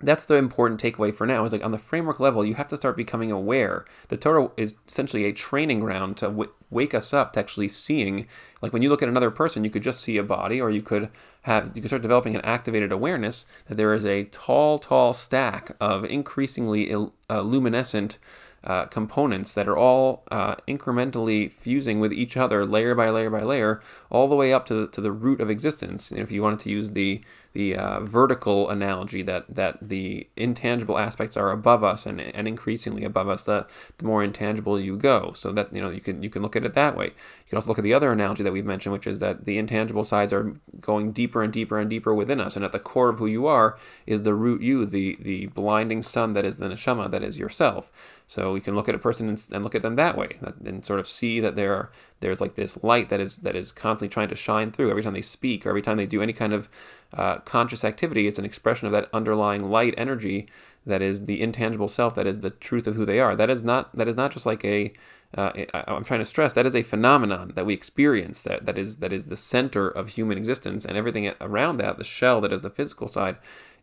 that's 0.00 0.24
the 0.24 0.34
important 0.34 0.80
takeaway 0.80 1.12
for 1.12 1.26
now 1.26 1.44
is 1.44 1.52
like 1.52 1.64
on 1.64 1.72
the 1.72 1.78
framework 1.78 2.20
level 2.20 2.44
you 2.44 2.54
have 2.54 2.68
to 2.68 2.76
start 2.76 2.96
becoming 2.96 3.32
aware 3.32 3.84
the 4.08 4.16
torah 4.16 4.50
is 4.56 4.74
essentially 4.88 5.24
a 5.24 5.32
training 5.32 5.80
ground 5.80 6.16
to 6.16 6.26
w- 6.26 6.52
wake 6.70 6.94
us 6.94 7.12
up 7.12 7.32
to 7.32 7.40
actually 7.40 7.68
seeing 7.68 8.26
like 8.62 8.72
when 8.72 8.82
you 8.82 8.88
look 8.88 9.02
at 9.02 9.08
another 9.08 9.30
person 9.30 9.64
you 9.64 9.70
could 9.70 9.82
just 9.82 10.00
see 10.00 10.16
a 10.16 10.22
body 10.22 10.60
or 10.60 10.70
you 10.70 10.82
could 10.82 11.08
have 11.42 11.72
you 11.74 11.82
could 11.82 11.88
start 11.88 12.02
developing 12.02 12.34
an 12.34 12.42
activated 12.42 12.92
awareness 12.92 13.46
that 13.66 13.76
there 13.76 13.94
is 13.94 14.04
a 14.04 14.24
tall 14.24 14.78
tall 14.78 15.12
stack 15.12 15.74
of 15.80 16.04
increasingly 16.04 16.90
il- 16.90 17.12
uh, 17.30 17.40
luminescent 17.40 18.18
uh, 18.64 18.86
components 18.86 19.54
that 19.54 19.68
are 19.68 19.76
all 19.76 20.24
uh, 20.30 20.56
incrementally 20.66 21.50
fusing 21.50 22.00
with 22.00 22.12
each 22.12 22.36
other, 22.36 22.64
layer 22.64 22.94
by 22.94 23.08
layer 23.10 23.30
by 23.30 23.42
layer, 23.42 23.80
all 24.10 24.28
the 24.28 24.34
way 24.34 24.52
up 24.52 24.66
to 24.66 24.74
the, 24.74 24.86
to 24.88 25.00
the 25.00 25.12
root 25.12 25.40
of 25.40 25.50
existence. 25.50 26.10
And 26.10 26.20
if 26.20 26.32
you 26.32 26.42
wanted 26.42 26.60
to 26.60 26.70
use 26.70 26.92
the 26.92 27.22
the 27.54 27.74
uh, 27.74 28.00
vertical 28.00 28.68
analogy 28.68 29.22
that 29.22 29.44
that 29.48 29.78
the 29.88 30.28
intangible 30.36 30.98
aspects 30.98 31.36
are 31.36 31.50
above 31.50 31.82
us 31.82 32.04
and, 32.04 32.20
and 32.20 32.46
increasingly 32.46 33.04
above 33.04 33.28
us, 33.28 33.44
the, 33.44 33.66
the 33.96 34.04
more 34.04 34.22
intangible 34.22 34.78
you 34.78 34.96
go. 34.96 35.32
So 35.34 35.50
that 35.52 35.74
you 35.74 35.80
know 35.80 35.90
you 35.90 36.00
can 36.00 36.22
you 36.22 36.30
can 36.30 36.42
look 36.42 36.56
at 36.56 36.64
it 36.64 36.74
that 36.74 36.96
way. 36.96 37.06
You 37.06 37.48
can 37.48 37.56
also 37.56 37.70
look 37.70 37.78
at 37.78 37.84
the 37.84 37.94
other 37.94 38.12
analogy 38.12 38.42
that 38.42 38.52
we've 38.52 38.64
mentioned, 38.64 38.92
which 38.92 39.06
is 39.06 39.18
that 39.20 39.44
the 39.44 39.58
intangible 39.58 40.04
sides 40.04 40.32
are 40.32 40.54
going 40.80 41.12
deeper 41.12 41.42
and 41.42 41.52
deeper 41.52 41.78
and 41.78 41.88
deeper 41.88 42.14
within 42.14 42.40
us, 42.40 42.54
and 42.54 42.64
at 42.64 42.72
the 42.72 42.78
core 42.78 43.08
of 43.08 43.18
who 43.18 43.26
you 43.26 43.46
are 43.46 43.78
is 44.06 44.22
the 44.22 44.34
root 44.34 44.60
you, 44.60 44.84
the 44.84 45.16
the 45.20 45.46
blinding 45.46 46.02
sun 46.02 46.34
that 46.34 46.44
is 46.44 46.58
the 46.58 46.68
neshama, 46.68 47.10
that 47.10 47.22
is 47.22 47.38
yourself. 47.38 47.90
So 48.30 48.52
we 48.52 48.60
can 48.60 48.74
look 48.74 48.90
at 48.90 48.94
a 48.94 48.98
person 48.98 49.26
and, 49.26 49.46
and 49.50 49.64
look 49.64 49.74
at 49.74 49.80
them 49.80 49.96
that 49.96 50.16
way, 50.16 50.38
and 50.64 50.84
sort 50.84 51.00
of 51.00 51.08
see 51.08 51.40
that 51.40 51.56
there 51.56 51.90
there's 52.20 52.42
like 52.42 52.56
this 52.56 52.84
light 52.84 53.08
that 53.08 53.20
is 53.20 53.38
that 53.38 53.56
is 53.56 53.72
constantly 53.72 54.12
trying 54.12 54.28
to 54.28 54.34
shine 54.34 54.70
through 54.70 54.90
every 54.90 55.02
time 55.02 55.14
they 55.14 55.22
speak 55.22 55.64
or 55.64 55.70
every 55.70 55.80
time 55.80 55.96
they 55.96 56.06
do 56.06 56.20
any 56.20 56.34
kind 56.34 56.52
of 56.52 56.68
uh, 57.14 57.38
conscious 57.38 57.84
activity. 57.84 58.26
It's 58.26 58.38
an 58.38 58.44
expression 58.44 58.86
of 58.86 58.92
that 58.92 59.08
underlying 59.14 59.70
light 59.70 59.94
energy 59.96 60.46
that 60.84 61.00
is 61.00 61.24
the 61.24 61.40
intangible 61.40 61.88
self, 61.88 62.14
that 62.16 62.26
is 62.26 62.40
the 62.40 62.50
truth 62.50 62.86
of 62.86 62.96
who 62.96 63.06
they 63.06 63.18
are. 63.18 63.34
That 63.34 63.48
is 63.48 63.64
not 63.64 63.96
that 63.96 64.08
is 64.08 64.16
not 64.16 64.32
just 64.32 64.44
like 64.44 64.62
a 64.62 64.92
uh, 65.34 65.52
I, 65.74 65.84
am 65.86 66.04
trying 66.04 66.20
to 66.20 66.24
stress 66.24 66.54
that 66.54 66.64
is 66.66 66.74
a 66.74 66.82
phenomenon 66.82 67.52
that 67.54 67.66
we 67.66 67.74
experience 67.74 68.40
that 68.42 68.64
that 68.66 68.78
is 68.78 68.98
that 68.98 69.12
is 69.12 69.26
the 69.26 69.36
center 69.36 69.88
of 69.88 70.10
human 70.10 70.38
existence 70.38 70.84
and 70.84 70.96
everything 70.96 71.32
around 71.40 71.76
that 71.78 71.98
the 71.98 72.04
shell 72.04 72.40
that 72.40 72.52
is 72.52 72.62
the 72.62 72.70
physical 72.70 73.08
side 73.08 73.36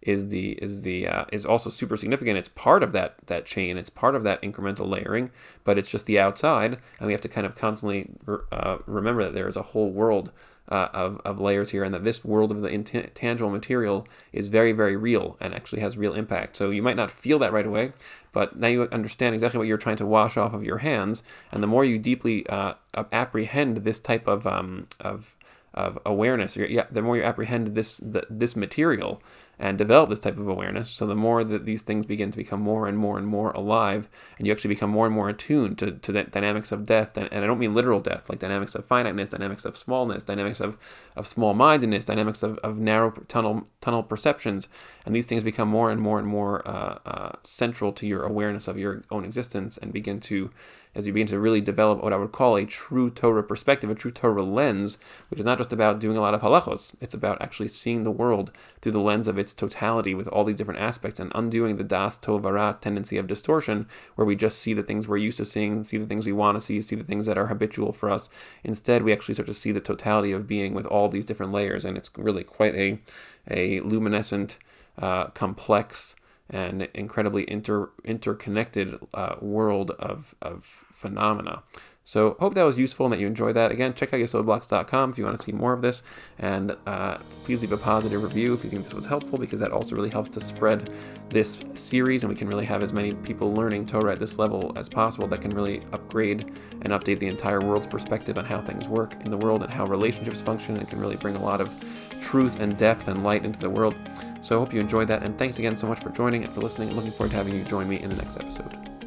is 0.06 0.30
the 0.30 0.52
is 0.62 0.84
the 0.84 1.08
uh, 1.08 1.26
is 1.32 1.46
also 1.46 1.70
super 1.70 1.98
significant. 1.98 2.38
It's 2.38 2.50
part 2.50 2.84
of 2.84 2.92
that 2.94 3.16
that 3.26 3.46
chain. 3.46 3.78
It's 3.78 3.90
part 3.90 4.16
of 4.16 4.24
that 4.24 4.42
incremental 4.42 4.88
layering, 4.88 5.32
but 5.64 5.78
it's 5.78 5.90
just 5.90 6.06
the 6.06 6.20
outside, 6.20 6.78
and 7.00 7.08
we 7.08 7.14
have 7.14 7.22
to 7.22 7.28
kind 7.28 7.46
of 7.46 7.56
constantly 7.56 8.10
uh, 8.52 8.78
remember 8.86 9.24
that 9.24 9.34
there 9.34 9.48
is 9.48 9.56
a 9.56 9.62
whole 9.62 9.90
world 9.90 10.32
uh, 10.70 10.88
of, 10.94 11.22
of 11.26 11.40
layers 11.40 11.72
here, 11.72 11.84
and 11.84 11.94
that 11.94 12.04
this 12.04 12.24
world 12.24 12.52
of 12.52 12.62
the 12.62 12.68
intangible 12.68 13.50
material 13.50 14.08
is 14.32 14.48
very, 14.48 14.72
very 14.72 14.96
real 14.96 15.38
and 15.40 15.54
actually 15.54 15.82
has 15.82 15.98
real 15.98 16.14
impact. 16.14 16.56
So 16.56 16.70
you 16.70 16.82
might 16.82 16.96
not 16.96 17.12
feel 17.12 17.40
that 17.40 17.54
right 17.54 17.66
away, 17.66 17.92
but 18.32 18.58
now 18.58 18.68
you 18.68 18.84
understand 18.92 19.34
exactly 19.34 19.58
what 19.58 19.68
you're 19.68 19.78
trying 19.78 19.98
to 19.98 20.06
wash 20.06 20.38
off 20.38 20.54
of 20.54 20.64
your 20.64 20.80
hands, 20.80 21.24
and 21.52 21.62
the 21.62 21.68
more 21.68 21.86
you 21.86 22.00
deeply 22.00 22.48
uh, 22.48 22.76
apprehend 23.12 23.78
this 23.78 24.00
type 24.00 24.28
of 24.28 24.46
um, 24.48 24.88
of 25.00 25.36
of 25.74 26.00
awareness, 26.06 26.56
yeah, 26.56 26.86
the 26.90 27.02
more 27.02 27.18
you 27.18 27.24
apprehend 27.24 27.76
this 27.76 27.98
the, 27.98 28.26
this 28.30 28.56
material, 28.56 29.22
and 29.58 29.78
develop 29.78 30.10
this 30.10 30.20
type 30.20 30.38
of 30.38 30.48
awareness. 30.48 30.90
So 30.90 31.06
the 31.06 31.16
more 31.16 31.44
that 31.44 31.66
these 31.66 31.82
things 31.82 32.06
begin 32.06 32.32
to 32.32 32.38
become 32.38 32.62
more 32.62 32.88
and 32.88 32.98
more 32.98 33.18
and 33.18 33.28
more 33.28 33.52
alive, 33.52 34.10
and 34.38 34.46
you 34.46 34.54
actually 34.54 34.74
become 34.74 34.90
more 34.90 35.06
and 35.06 35.16
more 35.16 35.30
attuned 35.30 35.78
to, 35.80 35.92
to 35.92 36.12
the 36.12 36.24
dynamics 36.24 36.72
of 36.72 36.86
death, 36.86 37.18
and, 37.18 37.30
I 37.32 37.48
don't 37.48 37.60
mean 37.60 37.74
literal 37.74 38.00
death, 38.00 38.30
like 38.30 38.40
dynamics 38.40 38.76
of 38.76 38.86
finiteness, 38.86 39.30
dynamics 39.30 39.66
of 39.66 39.78
smallness, 39.78 40.24
dynamics 40.24 40.60
of, 40.60 40.78
of 41.16 41.26
small-mindedness, 41.26 42.06
dynamics 42.06 42.44
of, 42.44 42.58
of 42.60 42.80
narrow 42.80 43.12
tunnel 43.28 43.68
tunnel 43.82 44.04
perceptions, 44.04 44.68
and 45.06 45.16
these 45.16 45.26
things 45.26 45.44
become 45.44 45.70
more 45.70 45.92
and 45.92 46.02
more 46.02 46.20
and 46.20 46.28
more 46.28 46.68
uh, 46.68 46.98
uh, 47.06 47.32
central 47.44 47.94
to 47.94 48.08
your 48.08 48.24
awareness 48.24 48.68
of 48.68 48.78
your 48.78 49.04
own 49.12 49.24
existence, 49.24 49.78
and 49.78 49.94
begin 49.94 50.20
to 50.20 50.52
as 50.96 51.06
you 51.06 51.14
begin 51.14 51.28
to 51.28 51.40
really 51.40 51.62
develop 51.62 52.02
what 52.02 52.14
I 52.14 52.18
would 52.18 52.32
call 52.32 52.56
a 52.56 52.66
true 52.66 53.10
Torah 53.10 53.44
perspective, 53.44 53.90
a 53.90 53.96
true 53.96 54.12
Torah 54.12 54.44
lens, 54.44 54.98
which 55.30 55.40
is 55.40 55.46
not 55.46 55.58
just 55.58 55.74
about 55.74 56.00
doing 56.00 56.16
a 56.16 56.22
lot 56.22 56.34
of 56.34 56.42
halachos. 56.42 56.96
It's 57.02 57.14
about 57.14 57.42
actually 57.42 57.68
seeing 57.68 58.04
the 58.04 58.12
world 58.12 58.52
through 58.82 58.94
the 58.94 59.02
lens 59.02 59.28
of 59.28 59.38
its 59.38 59.54
totality 59.54 60.16
with 60.16 60.28
all 60.30 60.46
these 60.46 60.56
different 60.56 60.80
aspects 60.80 61.20
and 61.20 61.32
undoing 61.36 61.76
the 61.76 61.84
das 61.84 62.18
tovara 62.18 62.80
tendency 62.80 63.18
of 63.18 63.28
distortion, 63.28 63.88
where 64.16 64.26
we 64.26 64.36
just 64.36 64.60
see 64.60 64.74
the 64.74 64.84
things 64.84 65.08
we're 65.08 65.18
used 65.18 65.38
to 65.38 65.46
seeing, 65.46 65.84
see 65.84 65.98
the 65.98 66.06
things 66.06 66.26
we 66.26 66.32
want 66.32 66.56
to 66.56 66.62
see, 66.62 66.82
see 66.82 66.96
the 66.96 67.04
things 67.04 67.26
that 67.26 67.38
are 67.38 67.48
habitual 67.48 67.92
for 67.92 68.10
us. 68.10 68.30
Instead, 68.64 69.04
we 69.04 69.12
actually 69.12 69.34
start 69.34 69.48
to 69.48 69.54
see 69.54 69.74
the 69.74 69.82
totality 69.82 70.32
of 70.32 70.48
being 70.48 70.74
with 70.74 70.86
all 70.86 71.10
these 71.10 71.26
different 71.26 71.52
layers, 71.52 71.84
and 71.84 71.98
it's 71.98 72.10
really 72.18 72.44
quite 72.44 72.74
a, 72.76 73.00
a 73.52 73.82
luminescent, 73.82 74.58
uh, 74.98 75.26
complex, 75.28 76.16
and 76.50 76.88
incredibly 76.94 77.50
inter 77.50 77.90
interconnected 78.04 79.00
uh, 79.14 79.36
world 79.42 79.92
of, 79.92 80.36
of 80.42 80.64
phenomena. 80.92 81.64
So 82.08 82.38
hope 82.40 82.54
that 82.54 82.62
was 82.62 82.78
useful 82.78 83.08
and 83.08 83.14
that 83.14 83.20
you 83.20 83.26
enjoyed 83.26 83.56
that. 83.56 83.72
Again, 83.72 83.96
check 83.96 84.14
out 84.14 84.20
yesodblocks.com 84.20 85.10
if 85.10 85.18
you 85.18 85.26
want 85.26 85.38
to 85.38 85.44
see 85.44 85.52
more 85.52 85.74
of 85.74 85.82
this, 85.82 86.04
and 86.38 86.78
uh, 86.86 87.18
please 87.44 87.64
leave 87.64 87.72
a 87.72 87.78
positive 87.78 88.22
review 88.22 88.54
if 88.54 88.64
you 88.64 88.70
think 88.70 88.84
this 88.84 88.94
was 88.94 89.08
helpful, 89.08 89.40
because 89.40 89.60
that 89.60 89.72
also 89.72 89.96
really 89.96 90.12
helps 90.12 90.30
to 90.30 90.40
spread 90.40 90.92
this 91.32 91.58
series, 91.74 92.22
and 92.22 92.32
we 92.32 92.38
can 92.38 92.48
really 92.48 92.64
have 92.64 92.84
as 92.84 92.94
many 92.94 93.16
people 93.16 93.52
learning 93.56 93.88
Torah 93.88 94.12
at 94.12 94.20
this 94.20 94.38
level 94.38 94.72
as 94.76 94.88
possible 94.88 95.26
that 95.30 95.42
can 95.42 95.52
really 95.52 95.82
upgrade 95.94 96.42
and 96.82 96.94
update 96.94 97.18
the 97.18 97.28
entire 97.28 97.60
world's 97.60 97.88
perspective 97.88 98.38
on 98.38 98.46
how 98.46 98.62
things 98.62 98.88
work 98.88 99.16
in 99.26 99.32
the 99.32 99.38
world 99.38 99.64
and 99.64 99.74
how 99.74 99.88
relationships 99.88 100.44
function, 100.44 100.78
and 100.78 100.88
can 100.88 101.00
really 101.00 101.16
bring 101.16 101.36
a 101.36 101.44
lot 101.44 101.60
of 101.60 101.74
truth 102.22 102.60
and 102.60 102.78
depth 102.78 103.08
and 103.08 103.24
light 103.24 103.46
into 103.46 103.60
the 103.60 103.70
world. 103.70 103.96
So 104.42 104.58
I 104.58 104.60
hope 104.60 104.74
you 104.74 104.80
enjoyed 104.80 105.08
that, 105.08 105.24
and 105.24 105.38
thanks 105.38 105.60
again 105.60 105.78
so 105.78 105.88
much 105.88 106.00
for 106.00 106.10
joining 106.10 106.44
and 106.44 106.54
for 106.54 106.62
listening. 106.62 106.90
I'm 106.90 106.96
Looking 106.96 107.12
forward 107.12 107.32
to 107.32 107.38
having 107.38 107.56
you 107.56 107.64
join 107.64 107.88
me 107.88 108.02
in 108.02 108.10
the 108.10 108.16
next 108.16 108.38
episode. 108.38 109.05